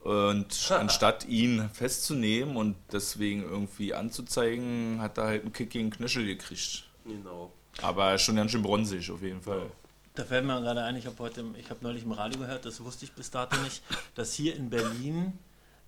[0.00, 6.24] Und anstatt ihn festzunehmen und deswegen irgendwie anzuzeigen, hat er halt einen Kick gegen Knöchel
[6.24, 6.84] gekriegt.
[7.04, 7.52] Genau.
[7.82, 9.70] Aber schon ganz schön bronzig auf jeden Fall.
[10.14, 12.82] Da fällt mir gerade ein, ich habe heute, ich habe neulich im Radio gehört, das
[12.82, 13.82] wusste ich bis dato nicht,
[14.14, 15.38] dass hier in Berlin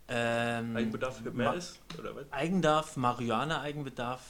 [0.09, 1.81] ähm, Eigenbedarf für mehr Ma- ist?
[1.99, 2.25] Oder was?
[2.31, 4.21] Eigendarf, Marihuana-Eigenbedarf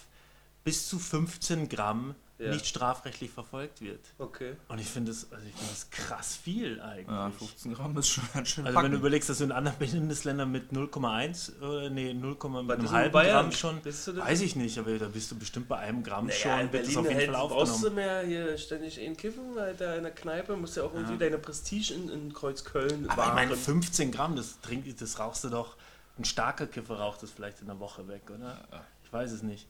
[0.64, 2.50] bis zu 15 Gramm Ja.
[2.52, 4.00] nicht strafrechtlich verfolgt wird.
[4.18, 4.54] Okay.
[4.68, 7.06] Und ich finde das, also ich finde das krass viel eigentlich.
[7.08, 9.00] Ja, 15 Gramm ist schon ganz schön Also wenn du packen.
[9.00, 13.50] überlegst, dass du in anderen Bundesländern mit 0,1 oder nee, 0, mit einem halben Bayern?
[13.50, 16.38] Gramm schon, du weiß ich nicht, aber da bist du bestimmt bei einem Gramm Naja,
[16.38, 17.94] schon, in wird das auf jeden halt, Fall brauchst du aufgenommen.
[17.96, 21.94] mehr hier ständig in kiffen, Alter, in der Kneipe, musst ja auch irgendwie deine Prestige
[21.94, 23.60] in, in Kreuzköln Aber ich meine, wahren.
[23.60, 25.76] 15 Gramm, das, trink, das rauchst du doch,
[26.18, 28.58] ein starker Kiffer raucht das vielleicht in der Woche weg, oder?
[29.04, 29.66] Ich weiß es nicht.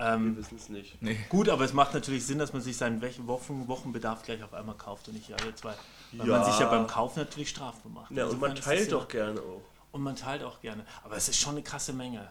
[0.00, 1.00] Ähm, Wir wissen es nicht.
[1.02, 1.18] Nee.
[1.28, 4.74] Gut, aber es macht natürlich Sinn, dass man sich seinen Wochen, Wochenbedarf gleich auf einmal
[4.76, 5.74] kauft und nicht alle zwei.
[6.12, 6.38] Weil Ja.
[6.38, 8.10] man sich ja beim Kauf natürlich strafbar macht.
[8.12, 9.62] Ja, und man teilt ja- doch gerne auch.
[9.92, 10.84] Und man teilt auch gerne.
[11.04, 12.28] Aber es ist schon eine krasse Menge.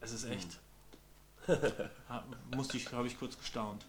[0.00, 0.48] Es ist echt.
[2.08, 3.84] Ha- Musste ich, habe ich kurz gestaunt.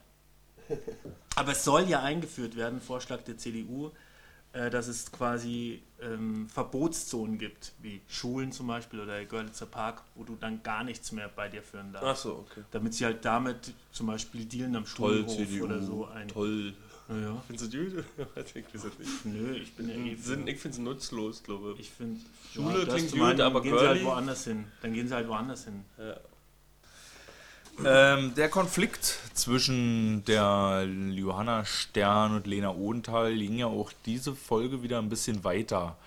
[1.35, 3.91] Aber es soll ja eingeführt werden, Vorschlag der CDU,
[4.53, 10.01] äh, dass es quasi ähm, Verbotszonen gibt, wie Schulen zum Beispiel oder der Görlitzer Park,
[10.15, 12.07] wo du dann gar nichts mehr bei dir führen darfst.
[12.07, 12.61] Ach so, okay.
[12.71, 15.65] Damit sie halt damit zum Beispiel Dealen am Toll, Schulhof CDU.
[15.65, 16.27] oder so ein.
[16.27, 16.73] Toll.
[17.07, 17.41] Naja.
[17.47, 18.05] Findest du gut?
[18.35, 19.25] ich weiß es nicht.
[19.25, 20.13] Nö, ich bin ja eh.
[20.13, 21.81] ich finde es nutzlos, glaube ich.
[21.81, 22.19] Ich finde,
[22.53, 24.65] Schule das klingt gut, aber gehen sie halt woanders hin.
[24.81, 25.83] Dann gehen sie halt woanders hin.
[27.85, 34.83] Ähm, der Konflikt zwischen der Johanna Stern und Lena Odenthal ging ja auch diese Folge
[34.83, 35.97] wieder ein bisschen weiter.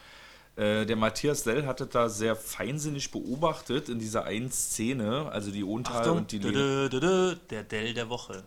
[0.57, 5.65] Äh, der Matthias Dell hatte da sehr feinsinnig beobachtet in dieser einen Szene, also die
[5.65, 7.37] Odenthal Achtung, und die Lena.
[7.51, 8.45] der Dell der Woche.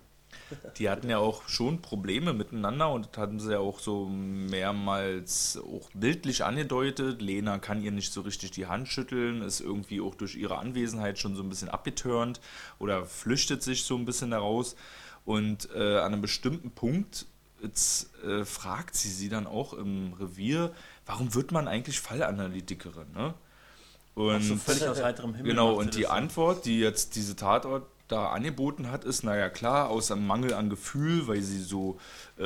[0.77, 5.57] Die hatten ja auch schon Probleme miteinander und das hatten sie ja auch so mehrmals
[5.57, 7.21] auch bildlich angedeutet.
[7.21, 11.19] Lena kann ihr nicht so richtig die Hand schütteln, ist irgendwie auch durch ihre Anwesenheit
[11.19, 12.41] schon so ein bisschen abgeturnt
[12.79, 14.75] oder flüchtet sich so ein bisschen daraus.
[15.25, 17.25] Und äh, an einem bestimmten Punkt
[17.61, 20.71] jetzt, äh, fragt sie sie dann auch im Revier,
[21.05, 23.11] warum wird man eigentlich Fallanalytikerin?
[23.13, 23.33] Ne?
[24.13, 25.51] Und So völlig aus heiterem Himmel.
[25.51, 26.09] Genau, und die so.
[26.09, 30.69] Antwort, die jetzt diese Tatort da angeboten hat, ist, naja klar, aus einem Mangel an
[30.69, 31.97] Gefühl, weil sie so
[32.37, 32.43] äh,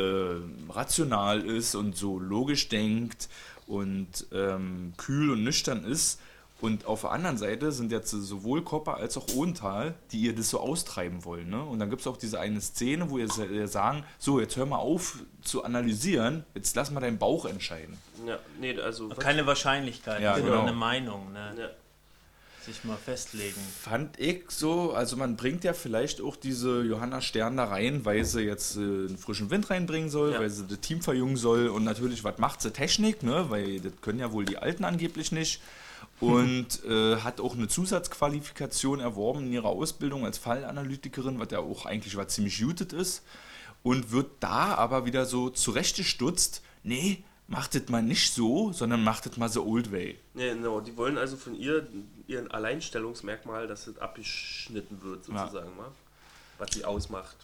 [0.69, 3.27] rational ist und so logisch denkt
[3.67, 6.19] und ähm, kühl und nüchtern ist
[6.61, 10.49] Und auf der anderen Seite sind jetzt sowohl Kopper als auch Ohntal, die ihr das
[10.49, 11.49] so austreiben wollen.
[11.49, 11.61] Ne?
[11.63, 14.65] Und dann gibt es auch diese eine Szene, wo ihr ihr sagen, so, jetzt hör
[14.65, 17.97] mal auf zu analysieren, jetzt lass mal deinen Bauch entscheiden.
[18.25, 19.07] Ja, nee, also.
[19.09, 20.63] Keine Wahrscheinlichkeit, Ja, sondern genau.
[20.63, 21.53] eine Meinung, ne?
[21.57, 21.69] ja.
[22.65, 23.59] Sich mal festlegen.
[23.81, 28.25] Fand ich so, also man bringt ja vielleicht auch diese Johanna Stern da rein, weil
[28.25, 30.39] sie jetzt äh, einen frischen Wind reinbringen soll, Ja.
[30.39, 32.71] weil sie das Team verjüngen soll und natürlich, was macht sie?
[32.71, 33.45] Technik, ne?
[33.49, 35.61] weil das können ja wohl die Alten angeblich nicht.
[36.21, 41.85] Und äh, hat auch eine Zusatzqualifikation erworben in ihrer Ausbildung als Fallanalytikerin, was ja auch
[41.85, 43.23] eigentlich was ziemlich jutet ist.
[43.83, 49.25] Und wird da aber wieder so zurechtgestutzt, nee, macht das mal nicht so, sondern macht
[49.25, 50.17] das mal so old way.
[50.33, 50.79] Nee, genau.
[50.79, 51.87] Die wollen also von ihr
[52.27, 55.91] ihren Alleinstellungsmerkmal, dass es abgeschnitten wird, sozusagen mal.
[56.59, 57.35] Was sie ausmacht.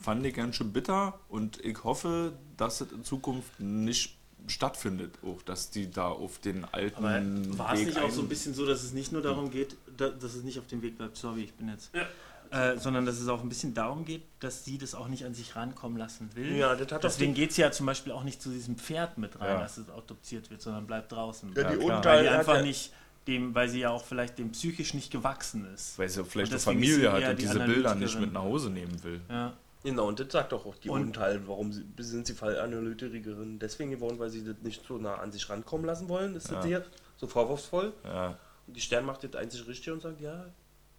[0.00, 4.16] fand ich ganz schön bitter und ich hoffe, dass es in Zukunft nicht
[4.46, 8.28] stattfindet, auch dass die da auf den alten Aber war es nicht auch so ein
[8.28, 10.98] bisschen so, dass es nicht nur darum geht, da, dass es nicht auf dem Weg
[10.98, 11.90] bleibt, sorry, ich bin jetzt,
[12.50, 15.34] äh, sondern dass es auch ein bisschen darum geht, dass sie das auch nicht an
[15.34, 16.56] sich rankommen lassen will.
[16.56, 19.38] Ja, das hat Deswegen geht sie ja zum Beispiel auch nicht zu diesem Pferd mit
[19.40, 19.60] rein, Ja.
[19.60, 21.52] dass es adoptiert wird, sondern bleibt draußen.
[21.54, 22.04] Ja, Ja, die klar.
[22.04, 22.92] weil die hat einfach ja, nicht
[23.26, 25.98] dem, weil sie ja auch vielleicht dem psychisch nicht gewachsen ist.
[25.98, 29.02] weil sie vielleicht eine Familie hat und die diese Bilder nicht mit nach Hause nehmen
[29.02, 29.20] will.
[29.28, 29.52] Ja.
[29.82, 31.40] Genau, und das sagt doch auch die Und- Unteil.
[31.46, 35.48] Warum sie, sind sie Fallanalytikerin deswegen geworden, weil sie das nicht so nah an sich
[35.48, 36.34] rankommen lassen wollen?
[36.34, 36.64] Ist das Ja.
[36.64, 36.84] hier
[37.16, 37.92] so vorwurfsvoll?
[38.04, 38.36] Ja.
[38.66, 40.46] Und die Stern macht das einzig richtig und sagt, ja,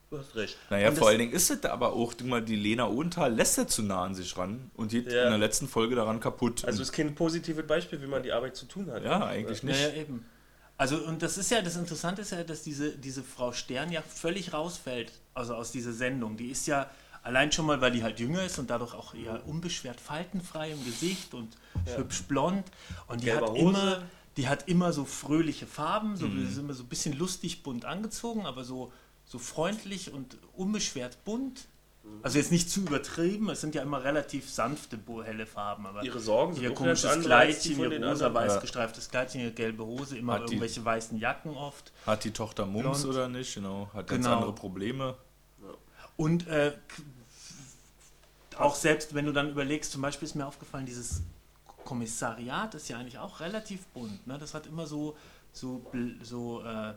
[0.10, 0.58] du hast recht.
[0.70, 3.68] Naja, Und vor allen Dingen ist es aber auch, mal, die Lena Ohntal lässt er
[3.68, 5.24] zu nah an sich ran und geht Ja.
[5.26, 6.66] in der letzten Folge daran kaputt.
[6.66, 9.03] Also ist kein positives Beispiel, wie man die Arbeit zu tun hat.
[9.03, 9.82] ja, eigentlich Ja, nicht.
[9.82, 10.26] ja, eben.
[10.80, 14.01] Also, und das ist ja, das Interessante ist ja, dass diese, diese Frau Stern ja
[14.03, 16.38] völlig rausfällt, also aus dieser Sendung.
[16.38, 16.88] Die ist ja
[17.24, 20.86] allein schon mal, weil die halt jünger ist und dadurch auch eher unbeschwert faltenfrei im
[20.86, 21.49] Gesicht und
[21.97, 22.64] hübsch blond.
[23.08, 23.60] Und die Gelbe hat Hose.
[23.62, 24.03] immer,
[24.38, 26.60] die hat immer so fröhliche Farben, so Mhm.
[26.60, 28.93] immer so ein bisschen lustig bunt angezogen, aber so,
[29.28, 31.67] so freundlich und unbeschwert bunt.
[32.23, 36.21] Also jetzt nicht zu übertrieben, es sind ja immer relativ sanfte, helle Farben, aber Ihre
[36.21, 38.34] Sorgen sind ihr komisches die Kleidchen, ihr den rosa anderen.
[38.47, 38.59] weiß Ja.
[38.61, 41.91] gestreiftes Kleidchen, ihre gelbe Hose, immer Hat die- irgendwelche weißen Jacken oft.
[42.05, 43.13] Hat die Tochter Mums Blond.
[43.13, 43.53] oder nicht?
[43.55, 43.89] Genau.
[43.93, 44.38] Hat ganz Genau.
[44.38, 45.17] andere Probleme.
[46.15, 46.71] Und äh,
[48.57, 51.21] auch selbst wenn du dann überlegst, zum Beispiel ist mir aufgefallen, dieses
[51.84, 54.25] Kommissariat ist ja eigentlich auch relativ bunt.
[54.28, 54.38] Ne?
[54.38, 55.15] Das hat immer so,
[55.51, 55.86] so,
[56.23, 56.93] so äh,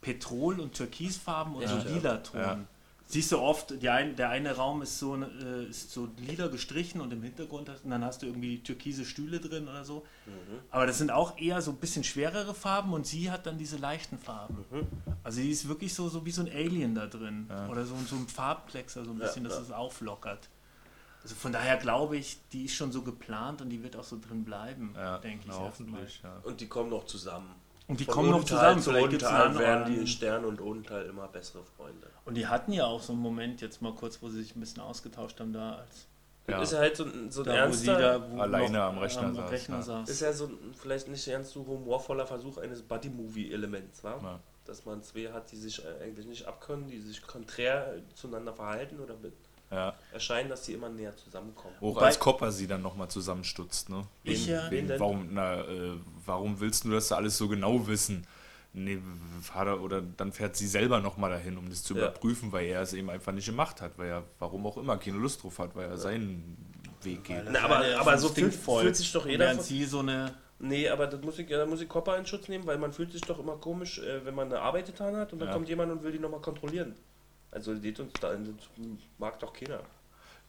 [0.00, 1.68] Petrol- und Türkisfarben und Ja.
[1.80, 2.40] so lila Ton.
[2.40, 2.58] Ja.
[3.06, 7.00] Siehst du oft, die ein, der eine Raum ist so, äh, ist so lila gestrichen
[7.00, 10.06] und im Hintergrund hast, und dann hast du irgendwie türkise Stühle drin oder so.
[10.70, 13.78] Aber das sind auch eher so ein bisschen schwerere Farben und sie hat dann diese
[13.78, 14.64] leichten Farben.
[15.24, 17.48] Also die ist wirklich so, so wie so ein Alien da drin.
[17.68, 19.62] Oder so, so ein Farbplexer, so ein Ja, bisschen, dass ja.
[19.62, 20.48] es auflockert.
[21.24, 24.18] Also von daher glaube ich, die ist schon so geplant und die wird auch so
[24.20, 25.52] drin bleiben, Ja, denke ich.
[25.52, 26.20] hoffentlich.
[26.22, 26.36] Ja.
[26.44, 27.50] Und die kommen noch zusammen.
[27.90, 28.80] Und die Von kommen noch zusammen.
[28.80, 32.06] Zu Vielleicht einen werden die Stern und Odenthal immer bessere Freunde.
[32.24, 34.60] Und die hatten ja auch so einen Moment jetzt mal kurz, wo sie sich ein
[34.60, 36.06] bisschen ausgetauscht haben da als
[36.46, 36.62] Ja.
[36.62, 39.76] ist ja halt so ein, so ein da, ernster, da Alleine am Rechner saß, Rechner
[39.76, 39.82] ja.
[39.82, 40.08] saß.
[40.08, 44.20] ist ja so ein, vielleicht nicht ganz so humorvoller Versuch eines Buddy-Movie-Elements, wa?
[44.22, 44.40] Ja.
[44.66, 49.00] Dass man zwei hat, die sich äh, eigentlich nicht abkönnen, die sich konträr zueinander verhalten
[49.00, 49.34] oder mit
[49.70, 49.94] Ja.
[50.12, 51.74] erscheinen, dass die immer näher zusammenkommen.
[51.78, 53.88] Auch Wobei- als Kopper sie dann nochmal zusammenstutzt.
[53.88, 54.04] Ne?
[54.24, 54.62] Ich, Wen- ja.
[54.64, 55.00] wen- Wen denn?
[55.00, 55.92] warum, na, äh,
[56.26, 58.26] warum willst du das da alles so genau wissen?
[58.72, 58.98] Nee,
[59.42, 62.00] Vater, oder dann fährt sie selber nochmal dahin, um das zu Ja.
[62.02, 65.18] überprüfen, weil er es eben einfach nicht gemacht hat, weil er, warum auch immer, keine
[65.18, 66.56] Lust drauf hat, weil er seinen
[67.02, 67.44] Weg geht.
[67.50, 68.82] Na, aber- Ja, aber so fühlt- stinkvoll.
[68.82, 71.64] fühlt sich doch jeder Während sie so eine Nee, aber das muss ich, ja, da
[71.64, 74.34] muss ich Kopper in Schutz nehmen, weil man fühlt sich doch immer komisch, äh, wenn
[74.34, 75.54] man eine Arbeit getan hat und dann Ja.
[75.54, 76.94] kommt jemand und will die nochmal kontrollieren.
[77.50, 78.68] Also das
[79.18, 79.80] mag doch keiner.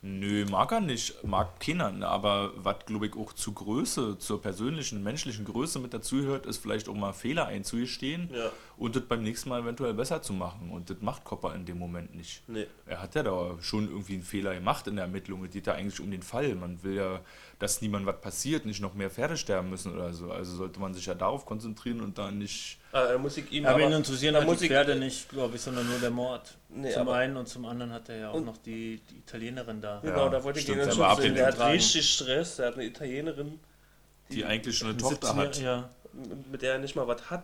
[0.04, 1.92] Nö, mag er nicht, mag keiner.
[1.92, 6.58] ne, Aber was, glaube ich, auch zur Größe, zur persönlichen, menschlichen Größe mit dazuhört, ist
[6.58, 8.52] vielleicht auch mal Fehler einzugestehen Ja.
[8.82, 10.72] Und das beim nächsten Mal eventuell besser zu machen.
[10.72, 12.42] Und das macht Kopper in dem Moment nicht.
[12.48, 12.66] Nee.
[12.88, 15.46] Er hat ja da schon irgendwie einen Fehler gemacht in der Ermittlung.
[15.46, 16.56] Es geht ja eigentlich um den Fall.
[16.56, 17.20] Man will ja,
[17.60, 20.32] dass niemand was passiert, nicht noch mehr Pferde sterben müssen oder so.
[20.32, 22.80] Also sollte man sich ja darauf konzentrieren und da nicht.
[22.92, 25.30] Ah, muss ich ihm Aber ihn aber, interessieren da halt muss die ich- Pferde nicht,
[25.30, 26.58] glaube ich, sondern nur der Mord.
[26.70, 29.80] Nee, Zum aber- einen und zum anderen hat er ja auch noch die, die Italienerin
[29.80, 30.00] da.
[30.02, 31.36] Genau, Ja, da wollte ich stimmt, ihn war nehmen.
[31.36, 31.74] Der hat abgetragen.
[31.74, 33.60] richtig Stress, der hat eine Italienerin,
[34.32, 35.62] Die eigentlich schon eine Ein Tochter 17 hat.
[35.62, 35.90] Ja,
[36.52, 37.44] mit der er nicht mal was hat.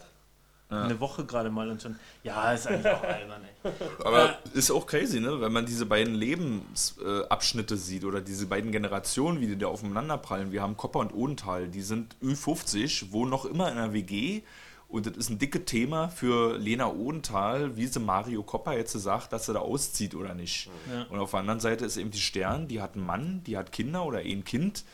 [0.69, 0.83] Ja.
[0.83, 1.97] eine Woche gerade mal und schon.
[2.23, 3.71] Ja, ist eigentlich auch albern, ey.
[4.05, 5.39] Aber ist auch crazy, ne?
[5.39, 10.51] Wenn man diese beiden Lebensabschnitte äh, sieht oder diese beiden Generationen, wie die da aufeinanderprallen.
[10.51, 14.41] Wir haben Kopper und Odenthal, die sind Ü50, wohnen noch immer in einer WG.
[14.89, 19.33] Und das ist ein dickes Thema für Lena Odenthal, wie sie Mario Kopper jetzt sagt,
[19.33, 20.69] dass sie da auszieht oder nicht.
[20.91, 21.03] Ja.
[21.09, 23.71] Und auf der anderen Seite ist eben die Stern, die hat einen Mann, die hat
[23.71, 24.85] Kinder oder ein Kind.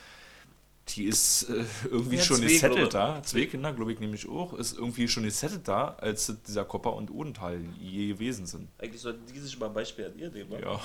[0.89, 3.21] Die ist äh, irgendwie Ja, schon gesettelt da.
[3.23, 4.53] Zwei Kinder, glaube ich nämlich auch.
[4.53, 8.67] Ist irgendwie schon gesettelt da, als dieser Kopper und Odenthal je gewesen sind.
[8.79, 10.51] Eigentlich sollten die sich mal ein Beispiel an ihr nehmen.
[10.51, 10.59] wa?
[10.59, 10.79] Ja.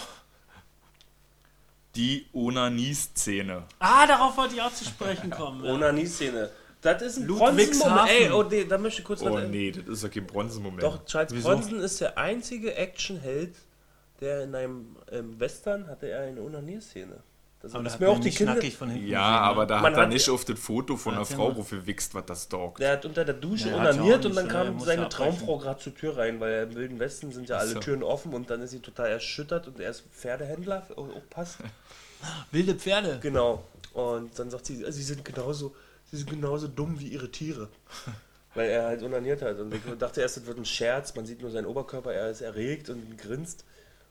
[1.96, 3.64] Die Onanie-Szene.
[3.80, 5.64] Ah, darauf wollte ich auch zu sprechen kommen.
[5.64, 5.72] ja.
[5.72, 6.51] Onanie-Szene.
[6.80, 7.26] Das ist ein.
[7.26, 8.09] Bronzenmoment.
[8.09, 10.82] Ey, oh nee, da möchte ich kurz Oh nee, das ist ja kein Bronzemoment.
[10.82, 11.49] Doch, Charles Wieso?
[11.49, 13.57] Bronson ist der einzige Actionheld,
[14.20, 17.20] der in einem ähm, Western hatte er eine Onanier-Szene.
[17.61, 18.54] Das Aber ist mir auch die nicht Kinder.
[18.54, 19.40] nackig von hinten Ja, gesehen, ne?
[19.40, 21.54] aber da hat er nicht auf das Foto von einer Frau mal.
[21.56, 22.78] rumgewichst, was das stalkt.
[22.78, 25.09] Der hat unter der Dusche Ja, onaniert und dann kam seine.
[25.09, 27.80] Traumfrau gerade zur Tür rein, weil im Wilden Westen sind ja alle so.
[27.80, 31.59] Türen offen und dann ist sie total erschüttert und er ist Pferdehändler, auch, auch passt.
[32.52, 33.18] Wilde Pferde.
[33.20, 33.64] Genau.
[33.92, 35.74] Und dann sagt sie, sie sind genauso,
[36.11, 37.68] sie sind genauso dumm wie ihre Tiere.
[38.54, 39.59] Weil er halt onaniert hat.
[39.59, 42.40] Und ich dachte erst, das wird ein Scherz, man sieht nur seinen Oberkörper, er ist
[42.40, 43.64] erregt und grinst.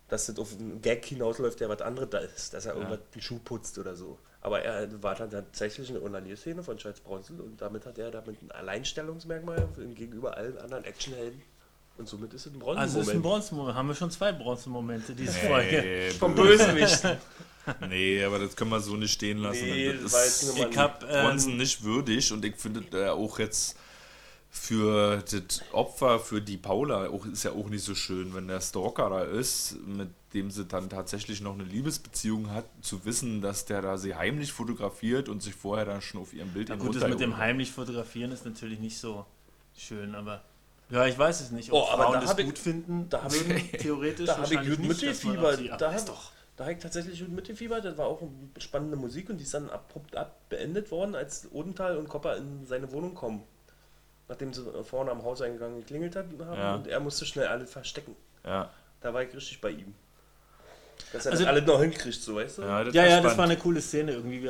[0.10, 3.22] Dass das auf einen Gag hinausläuft, der was anderes da ist, dass er irgendwas einen
[3.22, 4.18] Schuh putzt oder so.
[4.42, 8.42] Aber er war dann tatsächlich eine Onanierszene von Charles Bronson und damit hat er damit
[8.42, 11.42] ein Alleinstellungsmerkmal gegenüber allen anderen Actionhelden.
[11.98, 12.80] Und somit ist es ein Bronzenmoment.
[12.80, 13.76] Also es ist ein Bronzenmoment.
[13.76, 15.82] Haben wir schon zwei Bronzenmomente diese Folge.
[15.82, 17.04] Nee, Vom Bösewicht.
[17.90, 19.66] nee, aber das können wir so nicht stehen lassen.
[19.66, 23.76] Nee, das ist Ich hab, Bronson ähm, nicht würdig und ich finde der auch jetzt
[24.58, 28.60] für das Opfer, für die Paula, auch, ist ja auch nicht so schön, wenn der
[28.62, 33.66] Stalker da ist, mit dem sie dann tatsächlich noch eine Liebesbeziehung hat, zu wissen, dass
[33.66, 36.96] der da sie heimlich fotografiert und sich vorher dann schon auf ihrem Bild na gut,
[36.96, 39.26] das mit dem heimlich fotografieren ist natürlich nicht so
[39.78, 40.42] schön, aber
[40.90, 41.72] ja, ich weiß es nicht.
[41.72, 44.38] Ob Oh, aber Frauen da das hab ich- gut finden, da hab würden, theoretisch da
[44.38, 46.32] habe ich wahrscheinlich gut Ach, Da, hab- doch.
[46.56, 47.84] da habe ich tatsächlich gut mitgefiebert.
[47.86, 51.52] Das war auch eine spannende Musik und die ist dann abrupt ab beendet worden, als
[51.52, 53.44] Odenthal und Kopper in seine Wohnung kommen.
[54.30, 56.76] Nachdem sie vorne am Hauseingang geklingelt hatten haben Ja.
[56.76, 58.16] und er musste schnell alle verstecken.
[58.46, 58.70] Ja,
[59.00, 59.94] Da war ich richtig bei ihm.
[61.14, 62.62] Dass er Also- das alle noch hinkriegt, so weißt du?
[62.64, 64.50] ja, das Ja, war ja, das war eine coole Szene irgendwie.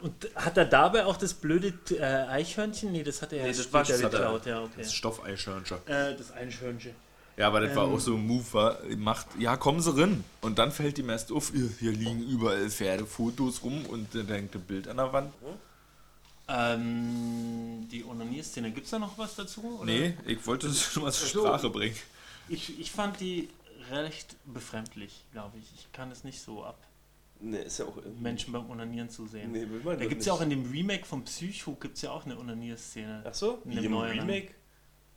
[0.00, 2.92] Und hat er dabei auch das blöde äh, Eichhörnchen?
[2.92, 4.10] Nee, das hat er Nee, ja das war später.
[4.10, 4.46] geklaut.
[4.46, 4.72] Ja, okay.
[4.78, 5.78] Das Stoffeichhörnchen.
[5.86, 6.94] Äh, das Eichhörnchen.
[7.36, 7.94] Ja, aber das war Ähm.
[7.94, 10.22] auch so ein Move, war, macht, ja, kommen Sie rein.
[10.40, 14.54] Und dann fällt ihm erst auf, hier, hier liegen überall Pferdefotos rum und dann hängt
[14.54, 15.32] ein Bild an der Wand.
[16.48, 19.78] Ähm, die Onanier-Szene, gibt es da noch was dazu?
[19.80, 19.84] oder?
[19.84, 21.40] Nee, ich wollte es schon mal zur so.
[21.46, 21.96] Sprache bringen.
[22.48, 23.48] Ich, ich fand die
[23.90, 25.64] recht befremdlich, glaube ich.
[25.74, 26.78] Ich kann es nicht so ab,
[27.40, 27.96] Nee, ist ja auch.
[28.18, 29.52] Menschen beim Onanieren zu sehen.
[29.52, 32.10] Nee, will man da gibt es ja auch in dem Remake von Psycho gibt's ja
[32.10, 33.22] auch eine Onanier-Szene.
[33.24, 33.62] Ach so?
[33.64, 34.18] in Wie dem neuen.
[34.18, 34.54] Remake?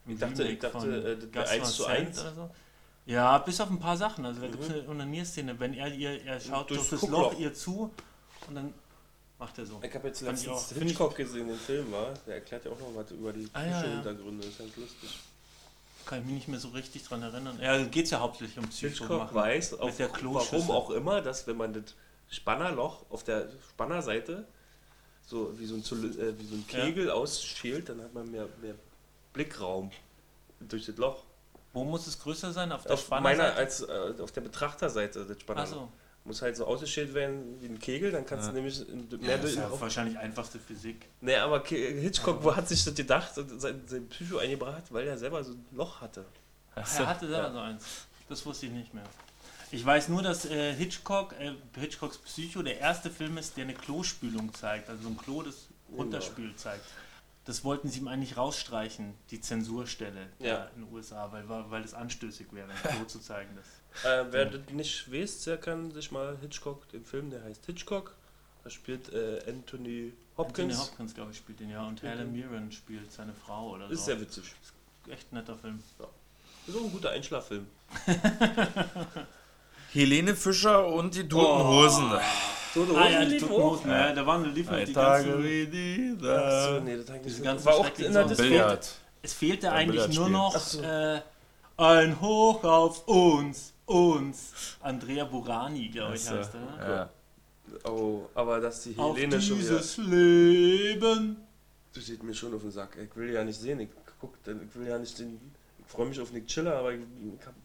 [0.05, 2.19] Im ich dachte- Remake ich dachte, äh, das wäre Gus 1 Van zu Sant 1.
[2.21, 2.49] Oder so.
[3.07, 4.23] Ja, bis auf ein paar Sachen.
[4.25, 4.75] Also da gibt es Mhm.
[4.75, 5.59] eine Onanier-Szene.
[5.59, 7.31] Wenn er ihr, er schaut durch das Guckloch.
[7.33, 7.91] Loch ihr zu
[8.47, 8.71] und dann
[9.41, 9.79] macht er so.
[9.83, 12.13] Ich habe jetzt letztens Hitchcock gesehen, den Film, war.
[12.25, 13.89] Der erklärt ja auch noch was über die Ah, ja, ja.
[13.95, 14.37] Hintergründe.
[14.45, 15.19] Das ist ganz lustig.
[16.05, 17.59] Kann ich mich nicht mehr so richtig dran erinnern.
[17.61, 19.35] Ja, geht es ja hauptsächlich um Psycho Hitchcock machen.
[19.35, 21.95] weiß, auf, der warum auch immer, dass wenn man das
[22.29, 24.45] Spannerloch auf der Spannerseite
[25.27, 26.85] so wie so ein, Zyli- äh, wie so ein Ja.
[26.85, 28.75] Kegel ausschält, dann hat man mehr, mehr
[29.33, 29.91] Blickraum
[30.59, 31.23] durch das Loch.
[31.73, 32.71] Wo muss es größer sein?
[32.71, 33.57] Auf der Auf meiner Spannerseite?
[33.57, 33.81] als
[34.19, 35.71] äh, auf der Betrachterseite das Spannerloch.
[35.71, 35.91] Achso.
[36.23, 38.51] Muss halt so ausgeschält werden wie ein Kegel, dann kannst Ja.
[38.51, 41.07] du nämlich in- Ja, mehr das ist ja wahrscheinlich einfachste Physik.
[41.19, 45.17] Nee, aber Hitchcock, wo hat sich das gedacht und sein, sein Psycho eingebracht, weil er
[45.17, 46.23] selber so ein Loch hatte.
[46.75, 47.51] Er hatte selber Ja.
[47.53, 47.83] so eins.
[48.29, 49.03] Das wusste ich nicht mehr.
[49.71, 53.73] Ich weiß nur, dass äh, Hitchcock, äh, Hitchcocks Psycho der erste Film ist, der eine
[53.73, 54.89] Klospülung zeigt.
[54.89, 56.85] Also so ein Klo, das runterspült zeigt.
[57.51, 60.69] Das wollten sie ihm eigentlich rausstreichen, die Zensurstelle Ja.
[60.73, 63.49] in den USA, weil, weil es anstößig wäre, Klo zu zeigen.
[63.57, 64.05] Das.
[64.09, 68.15] Äh, wer das nicht weiß, der kann sich mal Hitchcock, den Film, der heißt Hitchcock.
[68.63, 70.75] Da spielt äh, Anthony Hopkins.
[70.77, 71.85] Anthony Hopkins, glaube ich, spielt den ja.
[71.85, 73.93] Und Helen Mirren spielt seine Frau oder so.
[73.95, 74.45] Ist sehr witzig.
[75.09, 75.83] Echt ein netter Film.
[76.67, 77.67] Ist auch ein guter Einschlaffilm.
[79.91, 82.19] Helene Fischer und die Toten Oh.
[82.75, 82.87] Hosen.
[82.87, 85.67] So, Ah ja, die Toten Hosen, ja, da waren liefen Drei die Tage ganzen, wie
[85.67, 86.25] die Achso,
[86.75, 86.79] da.
[86.83, 87.43] nee, das Diese nicht.
[87.43, 88.23] ganzen War auch in der.
[88.25, 88.95] Billard.
[89.23, 90.81] Es fehlte Beim eigentlich nur noch so.
[90.81, 91.21] äh,
[91.77, 94.53] ein Hoch auf uns, uns.
[94.81, 96.89] Andrea Burani, glaube ich, heißt er.
[96.89, 97.09] Ja.
[97.89, 99.69] Oh, aber dass die Auf Helene schon wieder.
[99.77, 101.37] dieses Leben.
[101.93, 102.97] Das steht mir schon auf den Sack.
[103.01, 103.79] Ich will ja nicht sehen.
[103.81, 105.39] Ich guck, ich will ja nicht den.
[105.91, 107.01] Ich freue mich auf Nick Chiller, aber ich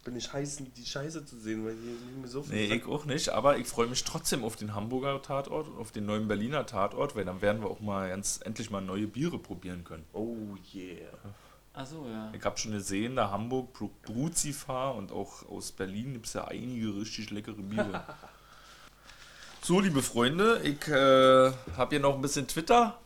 [0.03, 2.57] bin nicht heiß, die Scheiße zu sehen, weil die liegen mir so viel.
[2.57, 6.07] Nee, ich auch nicht, aber ich freue mich trotzdem auf den Hamburger Tatort, auf den
[6.07, 9.85] neuen Berliner Tatort, weil dann werden wir auch mal ganz endlich mal neue Biere probieren
[9.85, 10.05] können.
[10.13, 10.35] Oh
[10.75, 11.07] yeah.
[11.73, 12.33] Achso, ja.
[12.37, 16.47] Ich habe schon gesehen, da Hamburg Bru- Bruzifahr und auch aus Berlin gibt es ja
[16.49, 18.03] einige richtig leckere Biere.
[19.63, 22.99] so, liebe Freunde, ich äh, habe hier noch ein bisschen Twitter.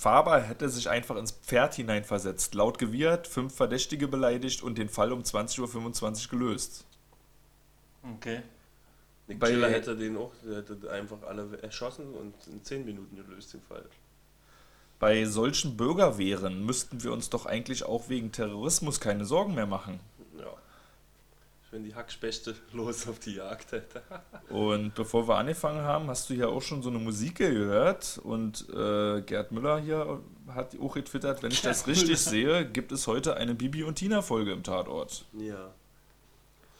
[0.00, 5.12] Faber hätte sich einfach ins Pferd hineinversetzt, laut gewirrt, fünf Verdächtige beleidigt und den Fall
[5.12, 6.86] um 20.25 Uhr gelöst.
[8.16, 8.40] Okay.
[9.26, 13.14] Nick Bei- Chiller hätte den auch, der hätte einfach alle erschossen und in 10 Minuten
[13.14, 13.84] gelöst den Fall.
[14.98, 20.00] Bei solchen Bürgerwehren müssten wir uns doch eigentlich auch wegen Terrorismus keine Sorgen mehr machen.
[21.70, 24.02] Wenn die Hackspechte los auf die Jagd hätte.
[24.48, 28.20] Und bevor wir angefangen haben, hast du ja auch schon so eine Musik gehört.
[28.24, 33.06] Und äh, Gerd Müller hier hat auch getwittert, wenn ich das richtig sehe, gibt es
[33.06, 35.24] heute eine Bibi und Tina Folge im Tatort.
[35.38, 35.70] Ja.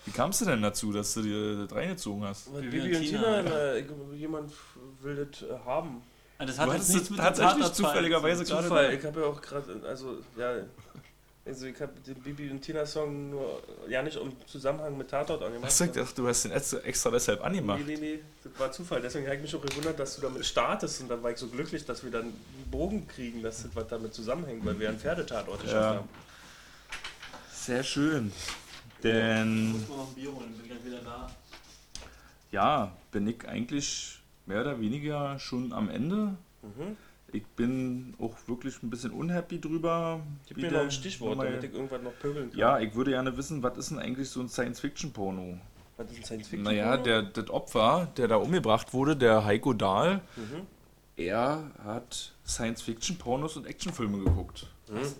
[0.06, 2.52] Wie kamst du denn dazu, dass du dir das reingezogen hast?
[2.52, 3.42] Bibi Bibi und Tina.
[3.42, 3.84] Tina, äh,
[4.16, 4.50] jemand
[5.02, 6.02] will das äh, haben.
[6.38, 9.26] Ah, Das Du hat hattest jetzt nichts mit tatsächlich zufälligerweise gerade Zufall, ich habe ja
[9.26, 10.54] auch gerade, also, ja,
[11.50, 15.42] also ich habe den Bibi und Tina Song nur, ja nicht im Zusammenhang mit Tatort
[15.42, 15.78] angemacht.
[15.78, 17.80] Du gedacht, du hast den extra- deshalb angemacht?
[17.86, 19.00] Nee, nee, nee, das war Zufall.
[19.02, 21.00] Deswegen habe ich mich auch gewundert, dass du damit startest.
[21.02, 23.88] Und dann war ich so glücklich, dass wir dann einen Bogen kriegen, dass das was
[23.88, 25.94] damit zusammenhängt, weil wir einen Pferdetatort geschafft Ja.
[25.96, 26.08] haben.
[27.52, 28.32] Sehr schön.
[29.02, 31.30] Denn Muss man noch ein Bier holen, bin gleich wieder da.
[32.50, 36.36] ja, bin ich eigentlich mehr oder weniger schon am Ende.
[36.62, 36.96] Mhm.
[37.32, 40.20] Ich bin auch wirklich ein bisschen unhappy drüber.
[40.48, 42.58] Gib mir noch ein Stichwort, nochmal- damit ich irgendwann noch pöbeln kann.
[42.58, 45.58] Ja, ich würde gerne wissen, was ist denn eigentlich so ein Science-Fiction-Porno?
[45.96, 46.62] Was ist ein Science Fiction?
[46.64, 50.66] Naja, der, das Opfer, der da umgebracht wurde, der Heiko Dahl, Mhm.
[51.16, 54.66] er hat Science-Fiction-Pornos und Actionfilme geguckt.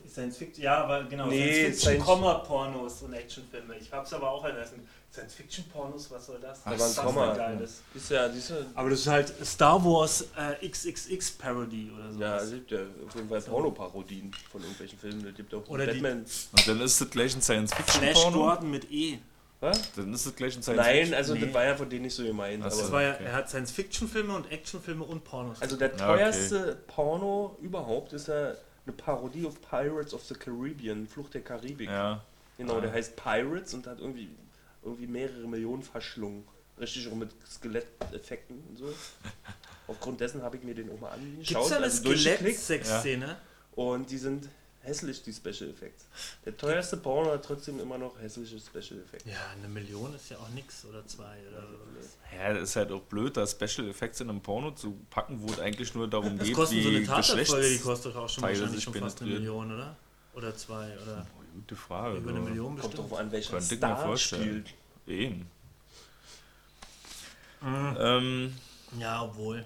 [0.09, 3.77] Science Fiction, ja, aber genau, Nee, Science Fiction, Science- Pornos und Actionfilme.
[3.77, 4.81] Ich hab's aber auch erlassen.
[5.13, 6.61] Science Fiction Pornos, was soll das?
[6.65, 7.35] Ach, das ist Komma.
[7.35, 7.83] Geiles.
[7.95, 12.21] Ist ja, diese, Aber das ist halt Star Wars äh, XXX Parody oder so.
[12.21, 15.27] ja, es gibt ja auf jeden Fall Pornoparodien von irgendwelchen Filmen.
[15.27, 16.25] Es gibt auch Oder die- Batman.
[16.53, 18.39] Und dann ist das gleich ein Flash Science-Fiction-Porno?
[18.39, 19.19] Gordon mit E.
[19.59, 19.93] Was?
[19.93, 21.15] Dann ist das gleich ein Nein, Science-Fiction.
[21.15, 21.41] also Nee.
[21.41, 22.63] das war ja von denen nicht so gemeint.
[22.65, 22.79] Ach so.
[22.79, 23.25] Das Aber war ja, okay.
[23.25, 25.61] er hat Science-Fiction-Filme und Actionfilme und Pornos.
[25.61, 26.19] also der Ja, okay.
[26.23, 28.53] teuerste Porno überhaupt ist ja
[28.87, 31.91] eine Parodie auf Pirates of the Caribbean, Flucht der Karibik.
[31.91, 32.23] Ja.
[32.57, 32.81] Genau, Ah.
[32.81, 34.29] der heißt Pirates und hat irgendwie,
[34.83, 36.45] irgendwie mehrere Millionen verschlungen.
[36.79, 38.93] Richtig auch mit Skeletteffekten und so.
[39.87, 42.15] Aufgrund dessen habe ich mir den auch mal Gibt's angeschaut, da eine also.
[42.15, 43.37] Skelett-Sex-Szene?
[43.73, 44.49] Und die sind
[44.83, 46.07] hässlich, die Special Effects.
[46.45, 49.25] Der teuerste Porno hat trotzdem immer noch hässliche Special Effects.
[49.27, 52.37] Ja, eine Million ist ja auch nix oder zwei oder so.
[52.37, 55.53] Ja, das ist halt auch blöd, da Special Effects in einem Porno zu packen, wo
[55.53, 58.29] es eigentlich nur darum Das geht, kostet so eine wie Tatortfolge, die kostet doch auch
[58.29, 59.31] schon Teile wahrscheinlich schon fast eine.
[59.33, 59.97] Million, oder?
[60.35, 62.19] Oder zwei, oder gute Frage.
[62.19, 62.45] über eine ja.
[62.45, 63.11] Million Kommt bestimmt.
[63.11, 64.43] drauf an, welcher Könnte ich mir Star vorstellen.
[64.67, 64.75] spielt.
[65.21, 65.47] Eben.
[67.61, 67.97] Mhm.
[68.01, 68.55] Ähm,
[68.99, 69.65] Ja, obwohl.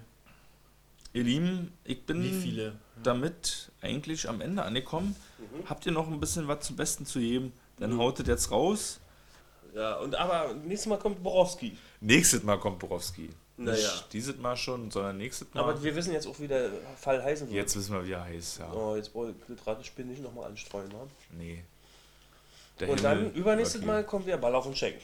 [1.12, 2.74] ihr Lieben, ich bin Wie viele?
[3.02, 5.14] damit eigentlich am Ende angekommen.
[5.38, 5.68] Mhm.
[5.68, 7.52] Habt ihr noch ein bisschen was zum Besten zu geben?
[7.78, 7.98] Dann Mhm.
[8.00, 9.00] haut es jetzt raus.
[9.74, 11.76] Ja, und aber nächstes Mal kommt Borowski.
[12.00, 13.30] Nächstes Mal kommt Borowski.
[13.56, 13.76] Naja.
[13.76, 15.60] Nicht dieses Mal schon, sondern nächstes Mal.
[15.60, 17.54] Aber wir wissen jetzt auch, wie der Fall heißen wird.
[17.56, 18.72] jetzt wissen wir, wie er heißt, ja.
[18.72, 20.88] Oh, jetzt brauche ich das Ratespiel nicht nochmal anstreuen.
[20.88, 20.96] Ne?
[21.38, 21.64] Nee.
[22.80, 23.82] Der Und Himmel dann übernächstes.
[23.82, 24.96] Mal kommt wieder Ball auf den Schenk.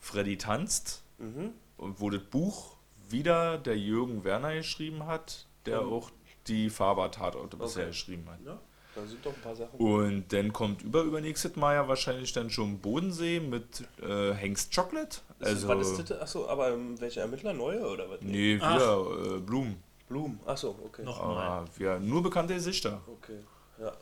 [0.00, 1.02] Freddy tanzt.
[1.18, 1.50] Mhm.
[1.76, 2.76] Und wo das Buch
[3.08, 5.92] wieder der Jürgen Werner geschrieben hat, der Mhm.
[5.92, 6.10] auch
[6.46, 7.90] die Faber-Tatorte bisher Okay.
[7.90, 8.38] geschrieben hat.
[8.44, 8.58] Ja,
[8.94, 9.78] da sind doch ein paar Sachen.
[9.78, 15.18] Und dann kommt über übernächstes Mal ja wahrscheinlich dann schon Bodensee mit äh, Hengst Chocolate.
[15.40, 16.20] Also, was ist das?
[16.20, 17.52] Achso, aber ähm, welche Ermittler?
[17.52, 18.20] Neue oder was?
[18.22, 19.76] nee, wieder äh, Blumen.
[20.08, 20.40] Blumen.
[20.46, 21.02] Achso, okay.
[21.04, 21.46] Noch mal.
[21.46, 23.00] Aber wir nur bekannte Gesichter.
[23.06, 23.38] Okay.
[23.80, 23.92] Ja.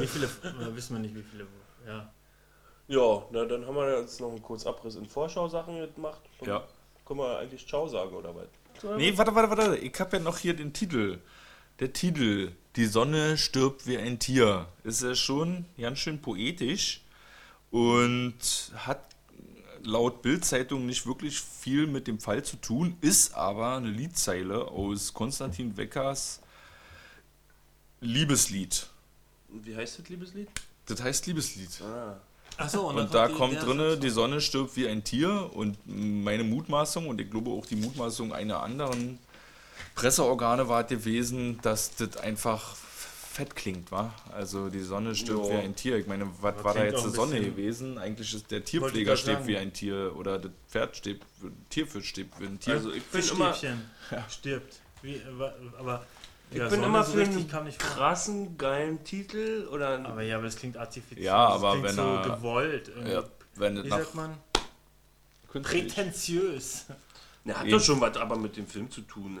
[0.00, 0.26] Wie viele?
[0.26, 1.46] äh, wissen wir nicht, wie viele.
[1.86, 2.12] Ja.
[2.88, 6.20] Ja, na, dann haben wir jetzt noch einen kurzen Abriss in Vorschau-Sachen gemacht.
[6.40, 6.66] Und Ja.
[7.04, 8.46] Können wir eigentlich Ciao sagen oder was?
[8.96, 9.76] Nee, warte, warte, warte.
[9.78, 11.18] Ich habe ja noch hier den Titel.
[11.80, 17.02] Der Titel, Die Sonne stirbt wie ein Tier, ist ja schon ganz schön poetisch
[17.70, 18.34] und
[18.76, 19.00] hat
[19.82, 25.12] laut Bild-Zeitung nicht wirklich viel mit dem Fall zu tun, ist aber eine Liedzeile aus
[25.12, 26.40] Konstantin Weckers
[28.00, 28.88] Liebeslied.
[29.48, 30.48] Und Wie heißt das Liebeslied?
[30.86, 31.80] Das heißt Liebeslied.
[31.82, 32.20] Ah.
[32.58, 36.44] Achso, Und da die- kommt der- drinne, die Sonne stirbt wie ein Tier und meine
[36.44, 39.18] Mutmaßung und ich glaube auch die Mutmaßung einer anderen
[39.94, 44.12] Presseorgane war gewesen, dass das einfach fett klingt, wa?
[44.34, 45.52] Also die Sonne stirbt Ja.
[45.54, 45.96] wie ein Tier.
[45.96, 47.96] Ich meine, was war da jetzt die Sonne gewesen?
[47.98, 51.24] Eigentlich ist der Tierpfleger stirbt wie ein Tier oder das Pferd stirbt,
[51.70, 52.74] Tierfisch stirbt wie ein Tier.
[52.74, 53.90] Also ich bin immer Fischstäbchen
[54.28, 54.80] stirbt.
[55.00, 56.06] Wie, wa- aber
[56.52, 60.56] Ich ja, bin immer so für einen krassen, geilen Titel oder Aber ja, aber das
[60.56, 61.24] klingt artifiziell.
[61.24, 62.88] Ja, das aber klingt wenn so er- gewollt.
[62.88, 63.12] Irgendwie.
[63.12, 63.24] ja,
[63.56, 64.36] wenn das Wie sagt man?
[65.62, 66.86] Prätentiös.
[67.44, 69.38] Na, hat doch schon was aber mit dem Film zu tun.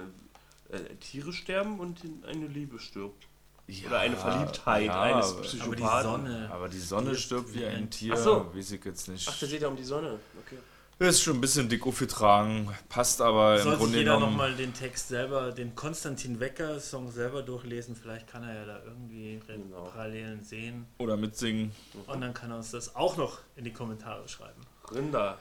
[0.70, 3.26] Äh, Tiere sterben und eine Liebe stirbt.
[3.68, 6.10] Ja, Oder eine Verliebtheit ja, eines aber- Aber die Psychopathen.
[6.10, 6.50] Sonne.
[6.52, 8.50] Aber die Sonne stirbt wie ein Tier, Ach so.
[8.54, 9.28] weiß ich jetzt nicht.
[9.30, 10.18] Ach, da geht ja um die Sonne.
[10.44, 10.58] Okay.
[10.98, 14.32] Ist schon ein bisschen dick aufgetragen, passt aber Soll im Grunde jeder genommen.
[14.32, 19.40] nochmal den Text selber, den Konstantin Wecker-Song selber durchlesen, vielleicht kann er ja da irgendwie
[19.46, 19.86] genau.
[19.86, 20.86] Parallelen sehen.
[20.98, 21.72] Oder mitsingen.
[22.06, 24.60] Und dann kann er uns das auch noch in die Kommentare schreiben.
[24.94, 25.38] Rinder.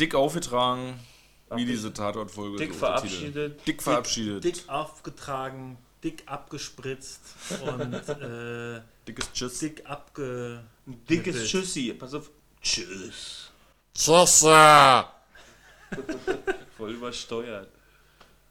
[0.00, 0.98] Dick aufgetragen,
[1.48, 2.56] Ab wie diese Tatortfolge.
[2.56, 3.66] Dick so verabschiedet.
[3.66, 4.42] Dick verabschiedet.
[4.42, 7.20] Dick, dick aufgetragen, dick abgespritzt
[7.62, 9.58] und äh, dickes Tschüss.
[9.60, 10.64] Dick abge.
[11.08, 11.94] Dickes Tschüssi.
[11.96, 12.30] Pass auf.
[12.60, 13.52] Tschüss.
[13.96, 14.42] Tschüss!
[16.76, 17.68] Voll übersteuert.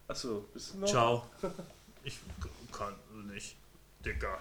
[0.07, 0.87] Achso, bist du noch?
[0.87, 1.29] Ciao.
[2.03, 2.17] Ich
[2.71, 2.95] kann
[3.27, 3.57] nicht.
[4.05, 4.39] Dicker.